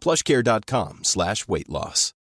[0.00, 2.12] plushcare.com slash weight loss.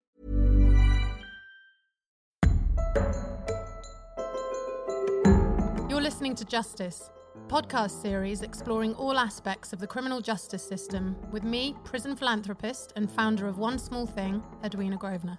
[5.89, 7.11] You're listening to Justice,
[7.49, 13.11] podcast series exploring all aspects of the criminal justice system with me, prison philanthropist and
[13.11, 15.39] founder of One Small Thing, Edwina Grosvenor.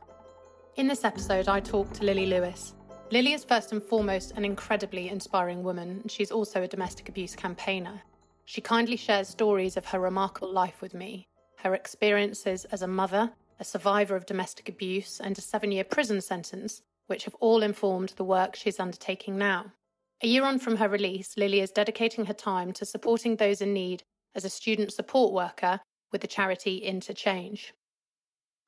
[0.75, 2.75] In this episode, I talk to Lily Lewis.
[3.11, 7.35] Lily is first and foremost an incredibly inspiring woman, and she's also a domestic abuse
[7.35, 8.01] campaigner.
[8.45, 11.28] She kindly shares stories of her remarkable life with me,
[11.63, 16.21] her experiences as a mother, a survivor of domestic abuse, and a seven year prison
[16.21, 19.73] sentence, which have all informed the work she's undertaking now.
[20.21, 23.73] A year on from her release, Lily is dedicating her time to supporting those in
[23.73, 24.03] need
[24.35, 25.79] as a student support worker
[26.11, 27.73] with the charity Interchange.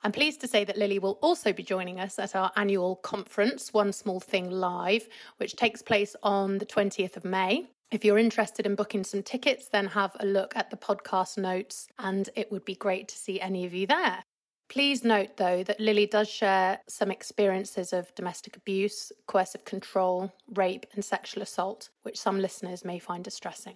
[0.04, 3.72] I'm pleased to say that Lily will also be joining us at our annual conference,
[3.72, 7.70] One Small Thing Live, which takes place on the 20th of May.
[7.92, 11.90] If you're interested in booking some tickets, then have a look at the podcast notes,
[12.00, 14.24] and it would be great to see any of you there.
[14.70, 20.86] Please note, though, that Lily does share some experiences of domestic abuse, coercive control, rape,
[20.94, 23.76] and sexual assault, which some listeners may find distressing.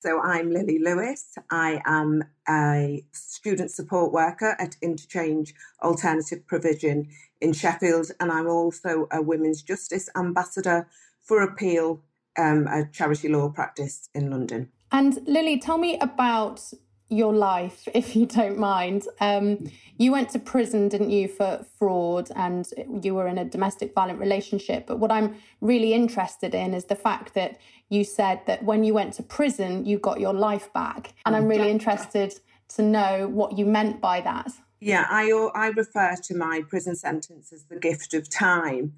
[0.00, 1.38] So I'm Lily Lewis.
[1.50, 7.08] I am a student support worker at Interchange Alternative Provision
[7.40, 10.86] in Sheffield, and I'm also a Women's Justice Ambassador
[11.22, 12.02] for Appeal,
[12.38, 14.70] um, a charity law practice in London.
[14.92, 16.60] And Lily, tell me about
[17.10, 19.06] your life, if you don't mind.
[19.20, 22.66] Um, you went to prison, didn't you, for fraud, and
[23.02, 24.86] you were in a domestic violent relationship.
[24.86, 27.58] But what I'm really interested in is the fact that
[27.90, 31.12] you said that when you went to prison, you got your life back.
[31.26, 32.38] And I'm really interested
[32.76, 34.52] to know what you meant by that.
[34.78, 38.94] Yeah, I, I refer to my prison sentence as the gift of time.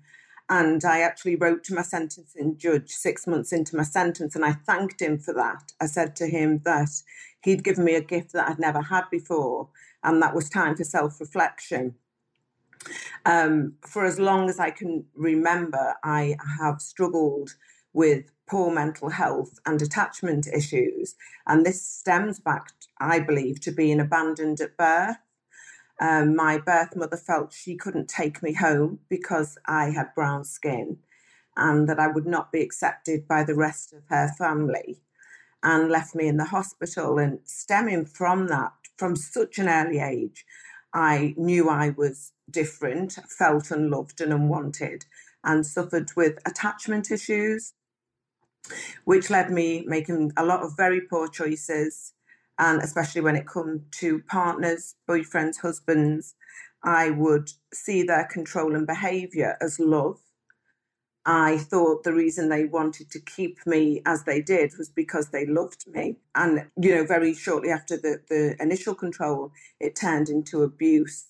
[0.48, 4.52] And I actually wrote to my sentencing judge six months into my sentence, and I
[4.52, 5.72] thanked him for that.
[5.80, 6.90] I said to him that
[7.42, 9.68] he'd given me a gift that I'd never had before,
[10.02, 11.94] and that was time for self reflection.
[13.24, 17.54] Um, for as long as I can remember, I have struggled
[17.92, 21.14] with poor mental health and attachment issues.
[21.46, 22.68] And this stems back,
[23.00, 25.16] I believe, to being abandoned at birth.
[26.00, 30.98] Um, my birth mother felt she couldn't take me home because I had brown skin
[31.56, 35.00] and that I would not be accepted by the rest of her family
[35.62, 37.18] and left me in the hospital.
[37.18, 40.44] And stemming from that, from such an early age,
[40.94, 45.04] I knew I was different, felt unloved and unwanted,
[45.44, 47.74] and suffered with attachment issues
[49.04, 52.12] which led me making a lot of very poor choices.
[52.58, 56.34] And especially when it come to partners, boyfriends, husbands,
[56.84, 60.20] I would see their control and behavior as love.
[61.24, 65.46] I thought the reason they wanted to keep me as they did was because they
[65.46, 66.16] loved me.
[66.34, 71.26] And, you know, very shortly after the, the initial control, it turned into abuse.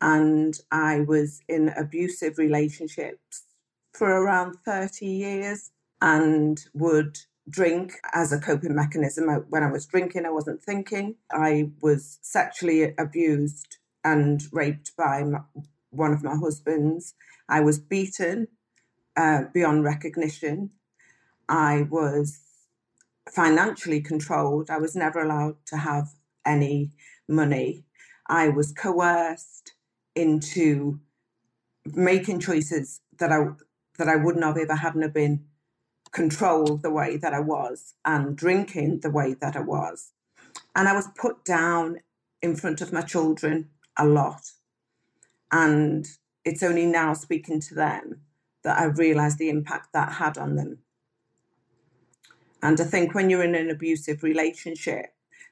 [0.00, 3.44] And I was in abusive relationships
[3.92, 7.18] for around 30 years and would
[7.48, 9.28] drink as a coping mechanism.
[9.48, 11.16] When I was drinking, I wasn't thinking.
[11.30, 15.40] I was sexually abused and raped by my,
[15.90, 17.14] one of my husbands.
[17.48, 18.48] I was beaten
[19.16, 20.70] uh, beyond recognition.
[21.48, 22.40] I was
[23.34, 24.70] financially controlled.
[24.70, 26.08] I was never allowed to have
[26.46, 26.92] any
[27.28, 27.84] money.
[28.26, 29.72] I was coerced
[30.14, 31.00] into
[31.94, 33.46] making choices that I
[33.98, 35.44] that I wouldn't have ever hadn't been
[36.12, 40.12] control the way that I was and drinking the way that I was.
[40.74, 41.98] And I was put down
[42.42, 44.52] in front of my children a lot.
[45.50, 46.06] And
[46.44, 48.20] it's only now speaking to them
[48.62, 50.78] that I realised the impact that had on them.
[52.62, 55.06] And I think when you're in an abusive relationship,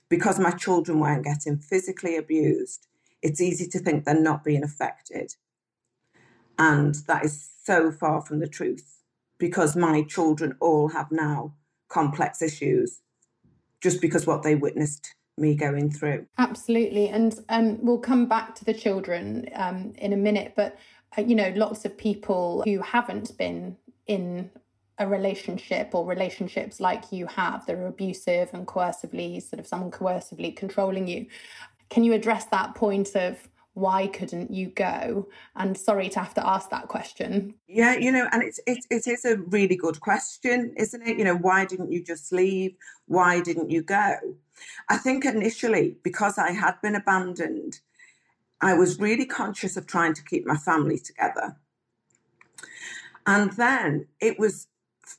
[0.08, 2.86] because my children weren't getting physically abused,
[3.22, 5.34] it's easy to think they're not being affected.
[6.58, 8.95] And that is so far from the truth
[9.38, 11.54] because my children all have now
[11.88, 13.00] complex issues
[13.80, 16.26] just because what they witnessed me going through.
[16.38, 17.08] Absolutely.
[17.08, 20.54] And um, we'll come back to the children um, in a minute.
[20.56, 20.78] But,
[21.16, 24.50] uh, you know, lots of people who haven't been in
[24.98, 29.90] a relationship or relationships like you have that are abusive and coercively, sort of someone
[29.90, 31.26] coercively controlling you.
[31.90, 33.36] Can you address that point of
[33.76, 35.28] why couldn't you go?
[35.54, 37.52] And sorry to have to ask that question.
[37.68, 41.18] Yeah, you know, and it's it, it is a really good question, isn't it?
[41.18, 42.74] You know, why didn't you just leave?
[43.04, 44.14] Why didn't you go?
[44.88, 47.80] I think initially, because I had been abandoned,
[48.62, 51.58] I was really conscious of trying to keep my family together.
[53.26, 54.68] And then it was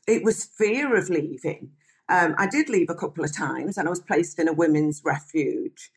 [0.07, 1.69] it was fear of leaving.
[2.09, 5.03] Um, I did leave a couple of times, and I was placed in a women's
[5.05, 5.91] refuge.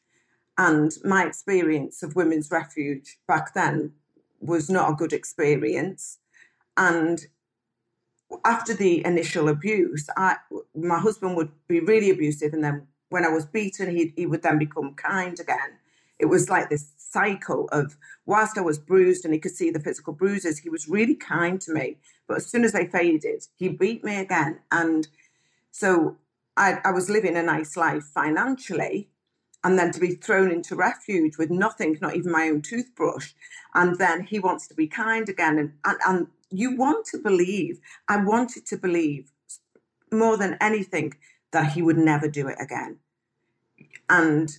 [0.61, 3.93] And my experience of women's refuge back then
[4.41, 6.19] was not a good experience.
[6.77, 7.19] And
[8.45, 10.37] after the initial abuse, I,
[10.75, 14.43] my husband would be really abusive, and then when I was beaten, he, he would
[14.43, 15.79] then become kind again.
[16.19, 17.97] It was like this cycle of
[18.27, 21.59] whilst I was bruised and he could see the physical bruises, he was really kind
[21.63, 21.97] to me.
[22.29, 24.61] But as soon as they faded, he beat me again.
[24.71, 25.09] And
[25.71, 26.19] so
[26.59, 29.09] I, I was living a nice life financially,
[29.63, 33.33] and then to be thrown into refuge with nothing, not even my own toothbrush.
[33.75, 35.59] And then he wants to be kind again.
[35.59, 37.79] And, and, and you want to believe,
[38.09, 39.31] I wanted to believe
[40.11, 41.15] more than anything
[41.53, 42.99] that he would never do it again.
[44.09, 44.57] And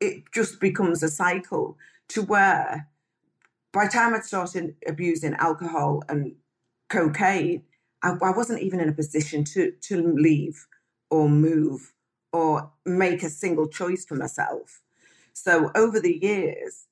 [0.00, 1.76] it just becomes a cycle
[2.08, 2.88] to where
[3.72, 6.36] by the time I'd started abusing alcohol and
[6.88, 7.64] cocaine,
[8.02, 10.66] I, I wasn't even in a position to, to leave
[11.10, 11.93] or move
[12.34, 14.82] or make a single choice for myself.
[15.32, 16.86] So over the years,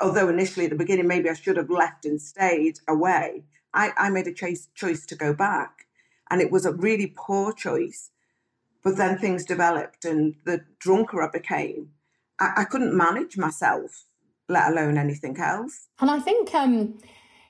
[0.00, 4.10] although initially at the beginning maybe I should have left and stayed away, I, I
[4.10, 5.86] made a choice choice to go back.
[6.30, 8.10] And it was a really poor choice.
[8.82, 11.90] But then things developed and the drunker I became,
[12.40, 14.06] I, I couldn't manage myself,
[14.48, 15.86] let alone anything else.
[16.00, 16.98] And I think um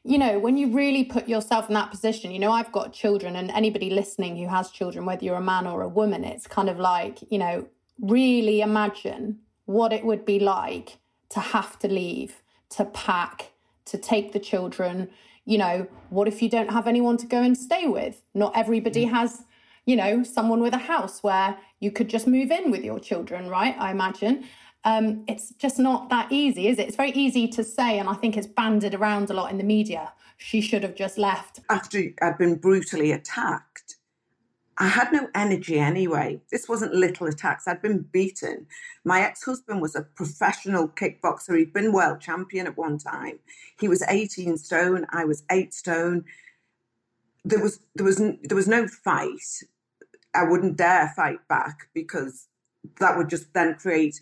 [0.07, 3.35] you know, when you really put yourself in that position, you know, I've got children,
[3.35, 6.69] and anybody listening who has children, whether you're a man or a woman, it's kind
[6.69, 7.67] of like, you know,
[8.01, 10.99] really imagine what it would be like
[11.31, 13.51] to have to leave, to pack,
[13.87, 15.09] to take the children.
[15.45, 18.23] You know, what if you don't have anyone to go and stay with?
[18.33, 19.11] Not everybody mm.
[19.11, 19.43] has,
[19.87, 23.49] you know, someone with a house where you could just move in with your children,
[23.49, 23.75] right?
[23.77, 24.45] I imagine
[24.87, 26.87] um, it's just not that easy, is it?
[26.87, 29.65] It's very easy to say, and I think it's banded around a lot in the
[29.65, 30.13] media.
[30.37, 31.59] She should have just left.
[31.69, 33.97] After I'd been brutally attacked,
[34.79, 36.41] I had no energy anyway.
[36.53, 37.67] This wasn't little attacks.
[37.67, 38.67] I'd been beaten.
[39.05, 41.59] My ex husband was a professional kickboxer.
[41.59, 43.41] He'd been world champion at one time.
[43.81, 45.05] He was 18 stone.
[45.11, 46.25] I was eight stone.
[47.45, 49.65] There was there was there was no fight.
[50.33, 52.47] I wouldn't dare fight back because
[53.01, 54.21] that would just then create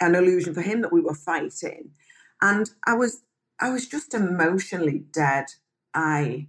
[0.00, 1.90] an illusion for him that we were fighting.
[2.40, 3.22] And I was
[3.60, 5.46] I was just emotionally dead.
[5.94, 6.48] I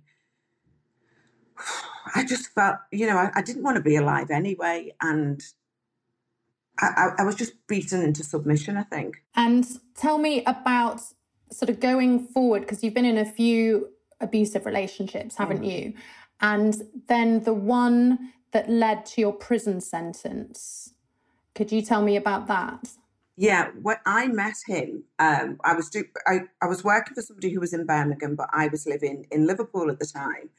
[2.15, 4.93] I just felt, you know, I, I didn't want to be alive anyway.
[5.01, 5.41] And
[6.79, 9.23] I, I, was just beaten into submission, I think.
[9.35, 11.01] And tell me about
[11.51, 13.89] sort of going forward, because you've been in a few
[14.19, 15.71] abusive relationships, haven't mm.
[15.71, 15.93] you?
[16.39, 20.93] And then the one that led to your prison sentence.
[21.53, 22.89] Could you tell me about that?
[23.41, 27.49] Yeah, when I met him, um, I was do- I, I was working for somebody
[27.49, 30.51] who was in Birmingham, but I was living in Liverpool at the time,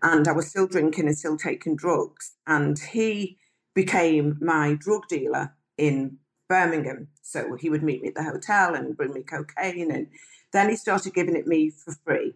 [0.00, 2.36] and I was still drinking and still taking drugs.
[2.46, 3.36] And he
[3.74, 6.18] became my drug dealer in
[6.48, 7.08] Birmingham.
[7.20, 10.06] So he would meet me at the hotel and bring me cocaine, and
[10.52, 12.34] then he started giving it me for free.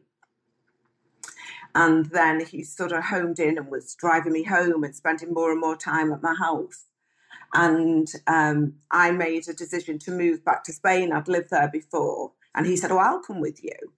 [1.77, 5.53] And then he sort of homed in and was driving me home and spending more
[5.53, 6.87] and more time at my house.
[7.55, 11.13] And um, I made a decision to move back to Spain.
[11.13, 12.33] I'd lived there before.
[12.55, 13.95] And he said, Oh, I'll come with you.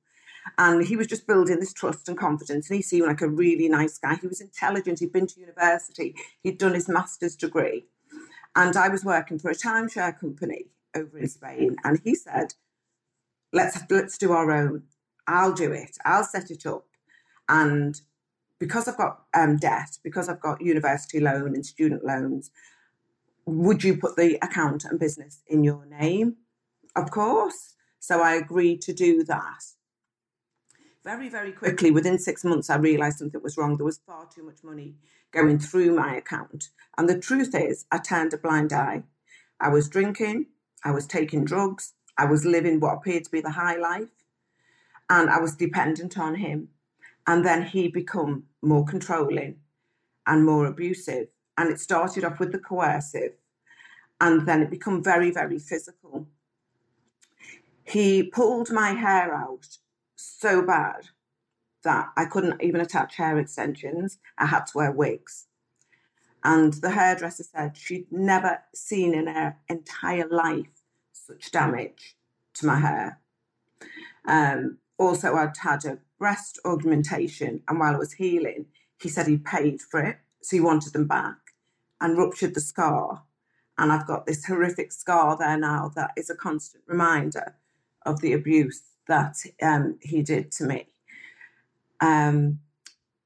[0.59, 2.69] And he was just building this trust and confidence.
[2.69, 4.15] And he seemed like a really nice guy.
[4.17, 5.01] He was intelligent.
[5.01, 7.87] He'd been to university, he'd done his master's degree.
[8.55, 11.77] And I was working for a timeshare company over in Spain.
[11.85, 12.55] And he said,
[13.53, 14.83] Let's, let's do our own.
[15.27, 15.97] I'll do it.
[16.05, 16.85] I'll set it up.
[17.49, 18.01] And
[18.59, 22.51] because I've got um, debt, because I've got university loan and student loans,
[23.47, 26.37] would you put the account and business in your name?
[26.95, 27.75] Of course.
[28.01, 29.65] So I agreed to do that.
[31.05, 33.77] Very, very quickly, within six months, I realized something was wrong.
[33.77, 34.97] There was far too much money
[35.33, 36.71] going through my account.
[36.99, 39.05] And the truth is, I turned a blind eye.
[39.61, 40.47] I was drinking,
[40.85, 44.09] I was taking drugs, I was living what appeared to be the high life
[45.09, 46.69] and I was dependent on him.
[47.27, 49.57] And then he become more controlling
[50.27, 51.29] and more abusive.
[51.59, 53.33] And it started off with the coercive
[54.21, 56.27] and then it became very, very physical.
[57.85, 59.67] He pulled my hair out
[60.17, 61.09] so bad
[61.85, 64.19] that I couldn't even attach hair extensions.
[64.39, 65.47] I had to wear wigs.
[66.43, 70.83] And the hairdresser said she'd never seen in her entire life
[71.13, 72.17] such damage
[72.55, 73.21] to my hair.
[74.27, 78.67] Um, also, I'd had a breast augmentation, and while I was healing,
[79.01, 81.46] he said he paid for it, so he wanted them back
[82.01, 83.23] and ruptured the scar.
[83.79, 87.57] And I've got this horrific scar there now that is a constant reminder
[88.05, 90.89] of the abuse that um, he did to me.
[92.01, 92.61] Um,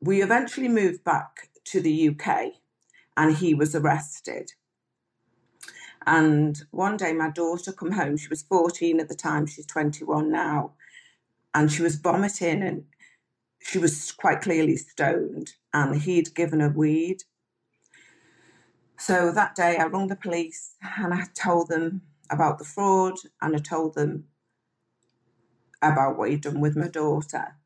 [0.00, 2.52] we eventually moved back to the UK
[3.16, 4.52] and he was arrested.
[6.06, 10.30] And one day my daughter come home, she was 14 at the time, she's 21
[10.30, 10.72] now,
[11.54, 12.84] and she was vomiting and
[13.60, 17.24] she was quite clearly stoned and he'd given her weed.
[19.00, 23.56] So that day I rang the police and I told them about the fraud and
[23.56, 24.24] I told them
[25.80, 27.56] about what he'd done with my daughter.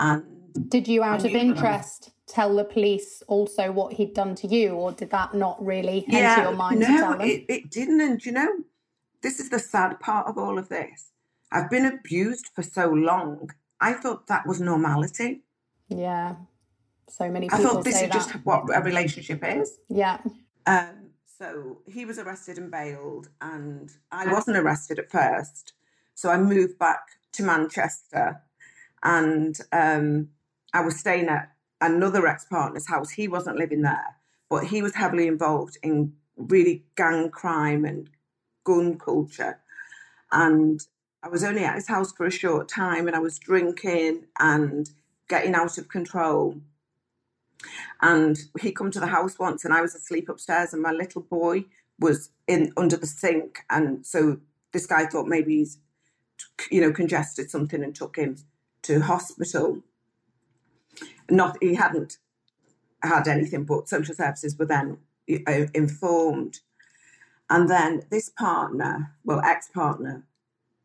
[0.00, 0.24] And
[0.68, 4.90] did you, out of interest, tell the police also what he'd done to you, or
[4.90, 7.12] did that not really yeah, enter your mind no?
[7.20, 8.00] It, it didn't.
[8.00, 8.50] And you know,
[9.22, 11.12] this is the sad part of all of this.
[11.52, 13.50] I've been abused for so long.
[13.80, 15.44] I thought that was normality.
[15.88, 16.34] Yeah.
[17.08, 17.64] So many people.
[17.64, 18.12] I thought this is that.
[18.12, 19.78] just what a relationship is.
[19.88, 20.18] Yeah.
[20.66, 25.72] Um, so he was arrested and bailed, and I wasn't arrested at first.
[26.14, 27.00] So I moved back
[27.32, 28.40] to Manchester,
[29.02, 30.28] and um,
[30.72, 33.10] I was staying at another ex partner's house.
[33.10, 34.16] He wasn't living there,
[34.48, 38.08] but he was heavily involved in really gang crime and
[38.64, 39.58] gun culture.
[40.30, 40.80] And
[41.22, 44.90] I was only at his house for a short time and I was drinking and
[45.28, 46.60] getting out of control.
[48.00, 51.22] And he come to the house once and I was asleep upstairs and my little
[51.22, 51.64] boy
[51.98, 53.60] was in under the sink.
[53.70, 54.38] And so
[54.72, 55.78] this guy thought maybe he's,
[56.70, 58.36] you know, congested something and took him
[58.82, 59.82] to hospital.
[61.30, 62.18] Not he hadn't
[63.02, 66.60] had anything, but social services were then informed.
[67.48, 70.24] And then this partner, well, ex partner,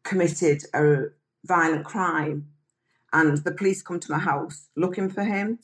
[0.04, 1.06] committed a
[1.46, 2.48] violent crime,
[3.14, 5.60] and the police come to my house looking for him.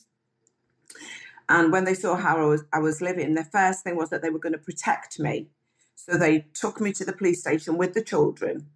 [1.50, 4.22] And when they saw how I was, I was living, the first thing was that
[4.22, 5.48] they were going to protect me.
[5.96, 8.68] So they took me to the police station with the children,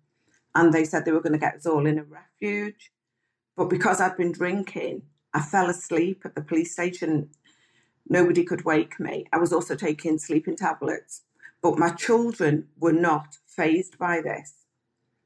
[0.55, 2.91] and they said they were going to get us all in a refuge.
[3.55, 7.29] But because I'd been drinking, I fell asleep at the police station.
[8.07, 9.25] Nobody could wake me.
[9.33, 11.23] I was also taking sleeping tablets.
[11.61, 14.53] But my children were not phased by this.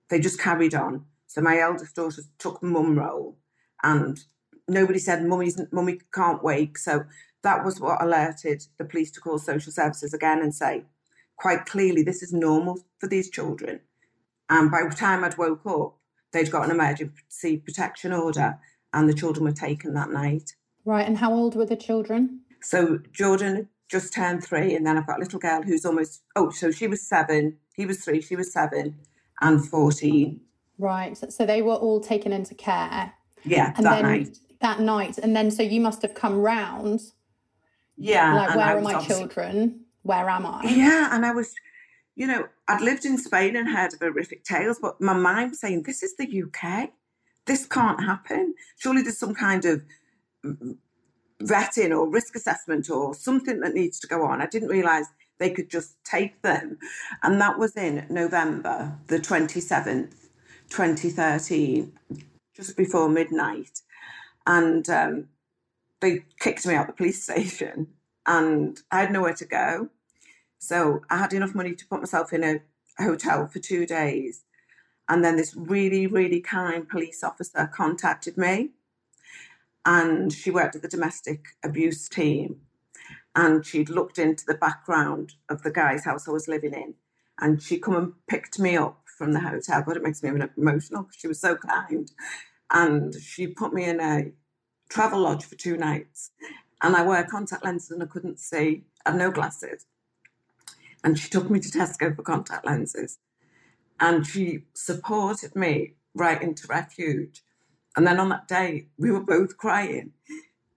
[0.10, 1.06] They just carried on.
[1.28, 3.38] So my eldest daughter took mum role
[3.84, 4.20] and
[4.72, 6.78] nobody said mummy's mummy can't wake.
[6.78, 7.06] So
[7.44, 10.86] that was what alerted the police to call social services again and say,
[11.38, 13.82] quite clearly, this is normal for these children.
[14.50, 15.98] And by the time I'd woke up,
[16.34, 18.60] they'd got an emergency protection order
[18.94, 20.56] and the children were taken that night.
[20.86, 21.08] Right.
[21.08, 22.42] And how old were the children?
[22.62, 26.50] So Jordan just turned three, and then I've got a little girl who's almost, oh,
[26.50, 28.96] so she was seven, he was three, she was seven,
[29.42, 30.40] and 14.
[30.78, 31.18] Right.
[31.32, 33.14] So they were all taken into care.
[33.44, 34.38] Yeah, and that then night.
[34.62, 35.18] That night.
[35.18, 37.02] And then so you must have come round.
[37.98, 38.36] Yeah.
[38.36, 39.82] Like, where are my children?
[40.04, 40.64] Where am I?
[40.64, 41.10] Yeah.
[41.12, 41.54] And I was
[42.16, 45.60] you know, I'd lived in Spain and heard of horrific tales, but my mind was
[45.60, 46.92] saying, this is the UK.
[47.46, 48.54] This can't happen.
[48.78, 49.82] Surely there's some kind of
[51.42, 54.42] vetting or risk assessment or something that needs to go on.
[54.42, 55.08] I didn't realise
[55.40, 56.78] they could just take them.
[57.24, 60.14] And that was in November the 27th,
[60.70, 61.92] 2013,
[62.56, 63.82] just before midnight.
[64.46, 65.28] And um,
[66.02, 67.88] they kicked me out the police station
[68.26, 69.90] and I had nowhere to go.
[70.60, 72.62] So I had enough money to put myself in a
[73.02, 74.44] hotel for two days.
[75.10, 78.70] And then this really, really kind police officer contacted me.
[79.86, 82.62] And she worked at the domestic abuse team.
[83.36, 86.94] And she'd looked into the background of the guy's house I was living in.
[87.40, 89.82] And she come and picked me up from the hotel.
[89.82, 92.12] God, it makes me emotional because she was so kind.
[92.72, 94.32] And she put me in a
[94.90, 96.32] travel lodge for two nights.
[96.82, 98.84] And I wear contact lenses and I couldn't see.
[99.06, 99.86] I had no glasses
[101.04, 103.18] and she took me to Tesco for contact lenses.
[104.00, 107.42] And she supported me right into refuge.
[107.96, 110.12] And then on that day, we were both crying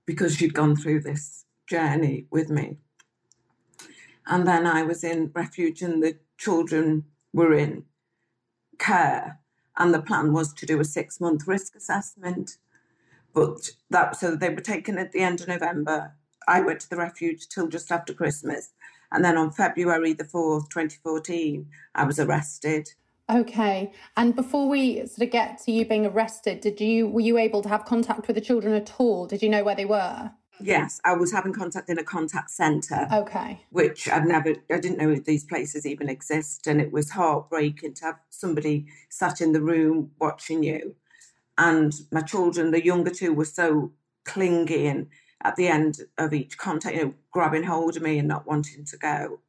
[0.07, 2.79] because she'd gone through this journey with me.
[4.27, 7.85] And then I was in refuge, and the children were in
[8.79, 9.41] care.
[9.76, 12.59] And the plan was to do a six month risk assessment.
[13.35, 16.14] But that, so they were taken at the end of November.
[16.47, 18.73] I went to the refuge till just after Christmas.
[19.11, 22.90] And then on February the 4th, 2014, I was arrested.
[23.31, 23.93] Okay.
[24.16, 27.62] And before we sort of get to you being arrested, did you were you able
[27.62, 29.26] to have contact with the children at all?
[29.26, 30.31] Did you know where they were?
[30.61, 33.08] Yes, I was having contact in a contact centre.
[33.12, 33.64] Okay.
[33.70, 36.66] Which I've never, I didn't know if these places even exist.
[36.66, 40.94] And it was heartbreaking to have somebody sat in the room watching you.
[41.58, 43.92] And my children, the younger two, were so
[44.25, 45.08] clingy and
[45.42, 48.84] at the end of each contact, you know, grabbing hold of me and not wanting
[48.87, 49.40] to go.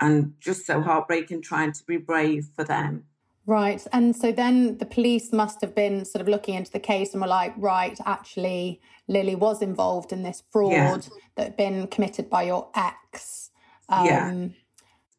[0.00, 3.04] And just so heartbreaking trying to be brave for them.
[3.46, 3.86] Right.
[3.92, 7.20] And so then the police must have been sort of looking into the case and
[7.20, 10.98] were like, right, actually, Lily was involved in this fraud yeah.
[11.36, 13.50] that had been committed by your ex.
[13.90, 14.48] Um, yeah.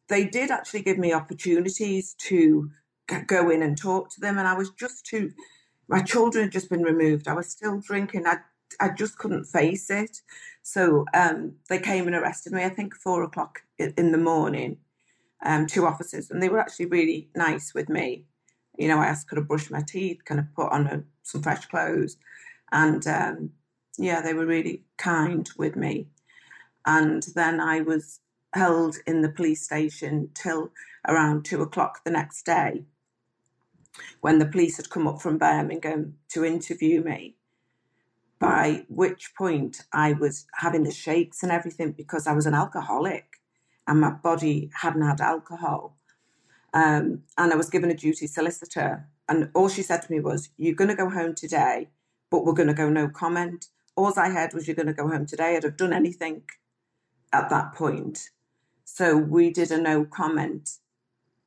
[0.08, 2.70] They did actually give me opportunities to
[3.26, 4.38] go in and talk to them.
[4.38, 5.30] And I was just too,
[5.88, 7.28] my children had just been removed.
[7.28, 8.26] I was still drinking.
[8.26, 8.38] I,
[8.80, 10.20] I just couldn't face it.
[10.62, 14.78] So um, they came and arrested me, I think, four o'clock in the morning
[15.44, 18.24] um, two officers, and they were actually really nice with me.
[18.78, 21.42] You know, I asked could I brush my teeth, kind of put on a, some
[21.42, 22.16] fresh clothes,
[22.72, 23.50] and um,
[23.98, 26.08] yeah, they were really kind with me.
[26.84, 28.20] And then I was
[28.54, 30.70] held in the police station till
[31.08, 32.84] around two o'clock the next day,
[34.20, 37.36] when the police had come up from Birmingham to interview me.
[38.38, 43.35] By which point I was having the shakes and everything because I was an alcoholic
[43.86, 45.96] and my body hadn't had alcohol.
[46.74, 49.08] Um, and I was given a duty solicitor.
[49.28, 51.88] And all she said to me was, You're going to go home today,
[52.30, 53.66] but we're going to go no comment.
[53.96, 55.56] All I heard was, You're going to go home today.
[55.56, 56.42] I'd have done anything
[57.32, 58.30] at that point.
[58.84, 60.70] So we did a no comment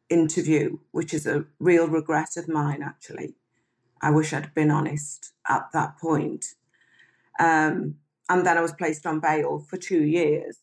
[0.09, 3.35] interview, which is a real regret of mine, actually.
[4.01, 6.45] I wish I'd been honest at that point.
[7.39, 7.95] Um,
[8.29, 10.57] and then I was placed on bail for two years.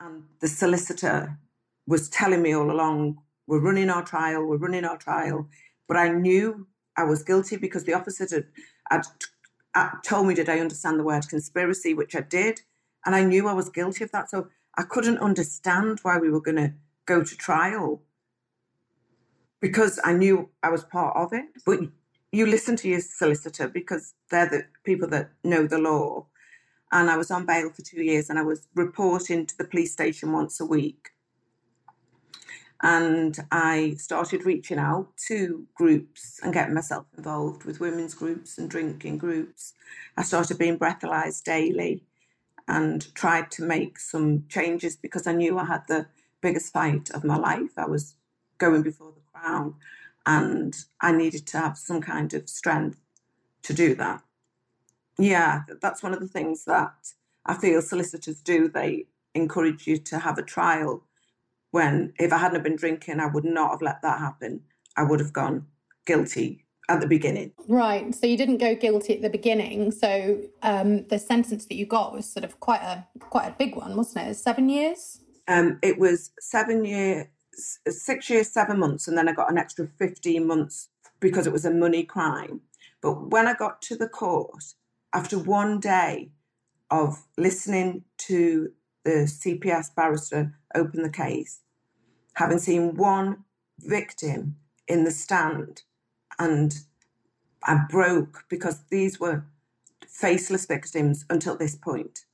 [0.00, 1.38] And the solicitor
[1.86, 5.48] was telling me all along, we're running our trial, we're running our trial.
[5.88, 8.46] But I knew I was guilty because the officer had,
[8.90, 9.06] had,
[9.74, 12.60] had told me, did I understand the word conspiracy, which I did.
[13.04, 14.30] And I knew I was guilty of that.
[14.30, 16.74] So I couldn't understand why we were going to
[17.06, 18.02] go to trial
[19.60, 21.46] because I knew I was part of it.
[21.64, 21.80] But
[22.32, 26.26] you listen to your solicitor because they're the people that know the law
[26.96, 29.92] and I was on bail for two years and I was reporting to the police
[29.92, 31.10] station once a week.
[32.82, 38.70] And I started reaching out to groups and getting myself involved with women's groups and
[38.70, 39.74] drinking groups.
[40.16, 42.02] I started being breathalyzed daily
[42.66, 46.06] and tried to make some changes because I knew I had the
[46.40, 47.72] biggest fight of my life.
[47.76, 48.14] I was
[48.56, 49.74] going before the crown
[50.24, 53.00] and I needed to have some kind of strength
[53.64, 54.22] to do that
[55.18, 56.92] yeah, that's one of the things that
[57.44, 58.68] I feel solicitors do.
[58.68, 61.04] They encourage you to have a trial.
[61.70, 64.62] When if I hadn't been drinking, I would not have let that happen.
[64.96, 65.66] I would have gone
[66.06, 67.52] guilty at the beginning.
[67.68, 68.14] Right.
[68.14, 69.90] So you didn't go guilty at the beginning.
[69.90, 73.76] So um, the sentence that you got was sort of quite a quite a big
[73.76, 74.34] one, wasn't it?
[74.36, 75.20] Seven years.
[75.48, 77.26] Um, it was seven years,
[77.88, 80.88] six years, seven months, and then I got an extra fifteen months
[81.20, 82.60] because it was a money crime.
[83.00, 84.74] But when I got to the court,
[85.16, 86.28] after one day
[86.90, 88.70] of listening to
[89.02, 91.60] the CPS barrister open the case,
[92.34, 93.44] having seen one
[93.78, 95.84] victim in the stand,
[96.38, 96.74] and
[97.64, 99.46] I broke because these were
[100.06, 102.26] faceless victims until this point.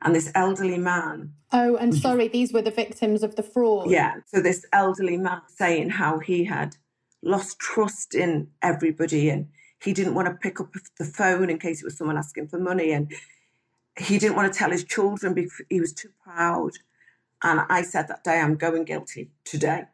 [0.00, 1.34] And this elderly man.
[1.52, 2.00] Oh, and mm-hmm.
[2.00, 3.90] sorry, these were the victims of the fraud.
[3.90, 4.14] Yeah.
[4.26, 6.76] So this elderly man saying how he had
[7.22, 9.48] lost trust in everybody and
[9.82, 12.58] he didn't want to pick up the phone in case it was someone asking for
[12.58, 12.92] money.
[12.92, 13.12] And
[13.98, 16.72] he didn't want to tell his children because he was too proud.
[17.42, 19.84] And I said that day, I'm going guilty today,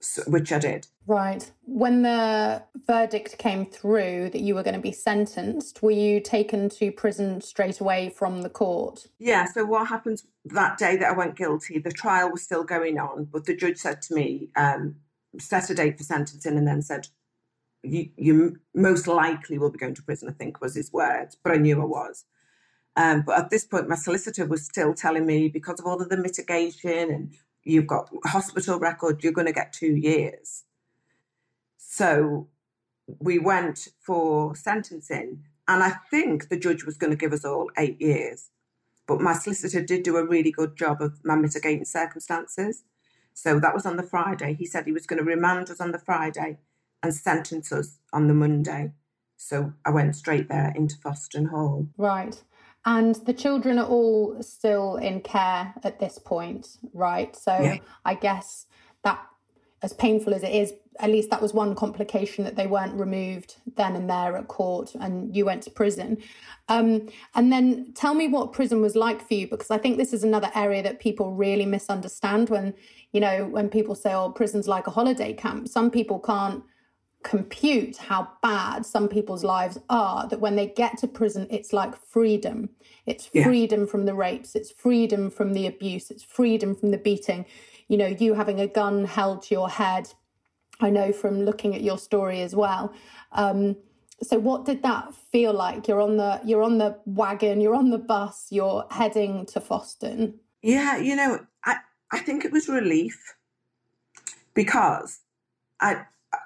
[0.00, 0.86] so, which I did.
[1.08, 1.50] Right.
[1.64, 6.68] When the verdict came through that you were going to be sentenced, were you taken
[6.70, 9.08] to prison straight away from the court?
[9.18, 9.46] Yeah.
[9.46, 13.24] So, what happened that day that I went guilty, the trial was still going on,
[13.24, 14.94] but the judge said to me, um,
[15.38, 17.08] set a date for sentencing, and then said,
[17.88, 21.52] you, you most likely will be going to prison, I think was his words, but
[21.52, 22.24] I knew I was.
[22.96, 26.08] Um, but at this point, my solicitor was still telling me because of all of
[26.08, 30.64] the mitigation and you've got hospital record, you're going to get two years.
[31.76, 32.48] So
[33.20, 37.70] we went for sentencing, and I think the judge was going to give us all
[37.78, 38.50] eight years.
[39.06, 42.84] But my solicitor did do a really good job of my mitigating circumstances.
[43.32, 44.54] So that was on the Friday.
[44.54, 46.58] He said he was going to remand us on the Friday
[47.02, 48.92] and sentence us on the Monday.
[49.36, 51.86] So I went straight there into Foston Hall.
[51.96, 52.42] Right.
[52.84, 57.36] And the children are all still in care at this point, right?
[57.36, 57.76] So yeah.
[58.04, 58.66] I guess
[59.04, 59.20] that,
[59.82, 63.56] as painful as it is, at least that was one complication that they weren't removed
[63.76, 66.16] then and there at court and you went to prison.
[66.68, 70.12] Um, and then tell me what prison was like for you, because I think this
[70.12, 72.74] is another area that people really misunderstand when,
[73.12, 75.68] you know, when people say, oh, prison's like a holiday camp.
[75.68, 76.64] Some people can't
[77.24, 81.96] compute how bad some people's lives are that when they get to prison it's like
[81.96, 82.68] freedom
[83.06, 83.86] it's freedom yeah.
[83.86, 87.44] from the rapes it's freedom from the abuse it's freedom from the beating
[87.88, 90.08] you know you having a gun held to your head
[90.80, 92.92] I know from looking at your story as well.
[93.32, 93.76] Um,
[94.22, 95.88] so what did that feel like?
[95.88, 100.34] You're on the you're on the wagon, you're on the bus, you're heading to Foston.
[100.62, 101.76] Yeah, you know, I
[102.12, 103.34] I think it was relief
[104.54, 105.20] because
[105.80, 106.04] I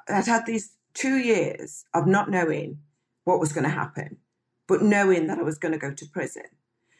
[0.09, 2.79] I'd had these two years of not knowing
[3.25, 4.18] what was going to happen,
[4.66, 6.45] but knowing that I was going to go to prison,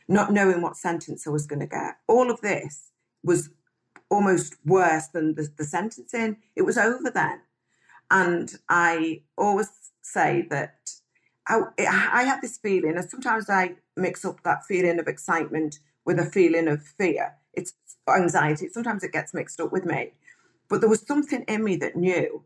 [0.09, 1.97] not knowing what sentence I was going to get.
[2.07, 2.91] All of this
[3.23, 3.51] was
[4.11, 6.37] almost worse than the, the sentencing.
[6.55, 7.41] It was over then.
[8.11, 9.71] And I always
[10.03, 10.91] say that
[11.49, 16.19] I, I had this feeling, and sometimes I mix up that feeling of excitement with
[16.19, 17.35] a feeling of fear.
[17.55, 17.75] It's
[18.09, 18.69] anxiety.
[18.69, 20.13] Sometimes it gets mixed up with me.
[20.69, 22.45] But there was something in me that knew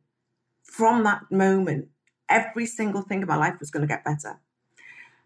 [0.67, 1.89] from that moment,
[2.29, 4.41] every single thing in my life was going to get better.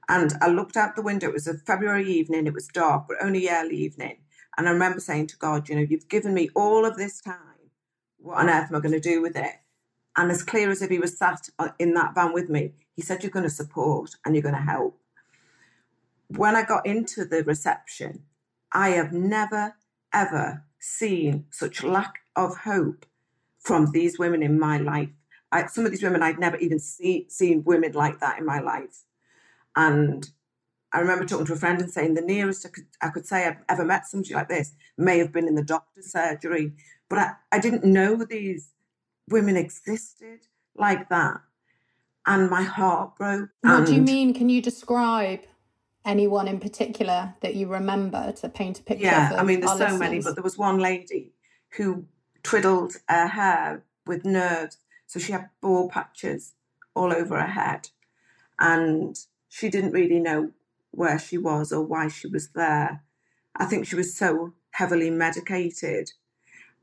[0.09, 1.29] And I looked out the window.
[1.29, 2.46] It was a February evening.
[2.46, 4.18] It was dark, but only early evening.
[4.57, 7.37] And I remember saying to God, you know, you've given me all of this time.
[8.18, 9.55] What on earth am I going to do with it?
[10.16, 13.03] And as clear as if he was sat uh, in that van with me, he
[13.03, 14.98] said, You're going to support and you're going to help.
[16.29, 18.24] When I got into the reception,
[18.72, 19.76] I have never,
[20.12, 23.07] ever seen such lack of hope
[23.61, 25.11] from these women in my life.
[25.52, 28.60] I, some of these women, I'd never even see, seen women like that in my
[28.60, 29.04] life.
[29.76, 30.28] And
[30.92, 33.46] I remember talking to a friend and saying the nearest I could, I could say
[33.46, 36.72] I've ever met somebody like this may have been in the doctor's surgery,
[37.08, 38.70] but I, I didn't know these
[39.28, 40.40] women existed
[40.76, 41.40] like that.
[42.26, 43.50] And my heart broke.
[43.62, 44.34] What and do you mean?
[44.34, 45.40] Can you describe
[46.04, 49.06] anyone in particular that you remember to paint a picture?
[49.06, 50.00] Yeah, I mean, there's so listeners?
[50.00, 51.32] many, but there was one lady
[51.70, 52.04] who
[52.42, 54.76] twiddled her hair with nerves.
[55.11, 56.55] So she had ball patches
[56.94, 57.88] all over her head.
[58.61, 59.18] And
[59.49, 60.53] she didn't really know
[60.92, 63.03] where she was or why she was there.
[63.57, 66.12] I think she was so heavily medicated.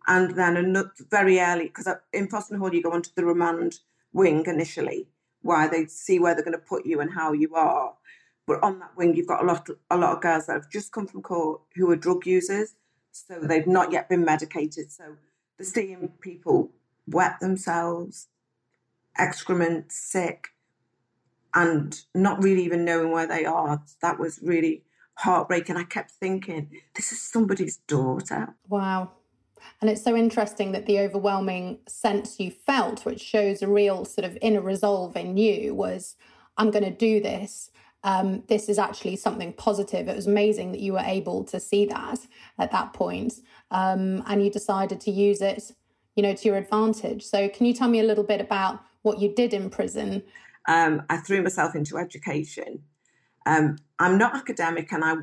[0.07, 3.79] And then very early, because in Foston Hall, you go onto the remand
[4.11, 5.07] wing initially,
[5.41, 7.93] where they see where they're going to put you and how you are.
[8.45, 10.91] But on that wing, you've got a lot, a lot of girls that have just
[10.91, 12.75] come from court who are drug users,
[13.13, 14.91] so they've not yet been medicated.
[14.91, 15.15] So
[15.57, 16.71] they're seeing people
[17.07, 18.27] wet themselves,
[19.17, 20.49] excrement, sick,
[21.55, 23.81] and not really even knowing where they are.
[24.01, 24.83] That was really
[25.15, 25.77] heartbreaking.
[25.77, 28.55] I kept thinking, this is somebody's daughter.
[28.67, 29.11] Wow.
[29.81, 34.25] And it's so interesting that the overwhelming sense you felt, which shows a real sort
[34.25, 36.15] of inner resolve in you, was
[36.57, 37.71] I'm going to do this.
[38.03, 40.07] Um, this is actually something positive.
[40.07, 42.19] It was amazing that you were able to see that
[42.59, 43.33] at that point,
[43.71, 45.73] um, and you decided to use it,
[46.17, 47.23] you know, to your advantage.
[47.23, 50.23] So, can you tell me a little bit about what you did in prison
[50.67, 52.83] um, I threw myself into education.
[53.45, 55.15] Um, I'm not academic, and I,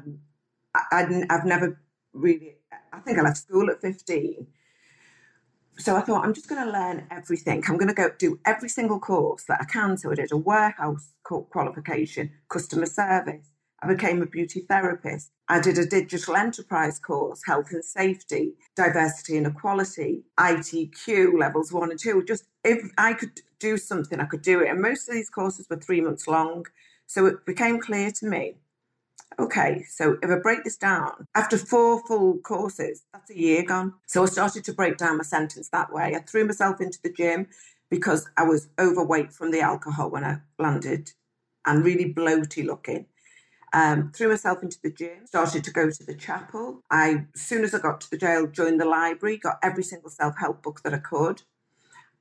[0.91, 1.81] I, I've never
[2.13, 2.57] really.
[2.93, 4.47] I think I left school at 15.
[5.77, 7.63] So I thought I'm just going to learn everything.
[7.69, 9.97] I'm going to go do every single course that I can.
[9.97, 13.51] So I did a warehouse qualification, customer service.
[13.85, 15.31] I became a beauty therapist.
[15.47, 21.91] I did a digital enterprise course, health and safety, diversity and equality, ITQ levels one
[21.91, 22.25] and two.
[22.25, 24.71] Just if I could do something, I could do it.
[24.71, 26.65] And most of these courses were three months long.
[27.07, 28.55] So it became clear to me
[29.39, 33.95] okay, so if I break this down, after four full courses, that's a year gone.
[34.07, 36.15] So I started to break down my sentence that way.
[36.15, 37.49] I threw myself into the gym
[37.91, 41.11] because I was overweight from the alcohol when I landed
[41.67, 43.07] and really bloaty looking.
[43.75, 46.81] Um, threw myself into the gym, started to go to the chapel.
[46.93, 50.11] I, as soon as I got to the jail, joined the library, got every single
[50.11, 51.43] self help book that I could.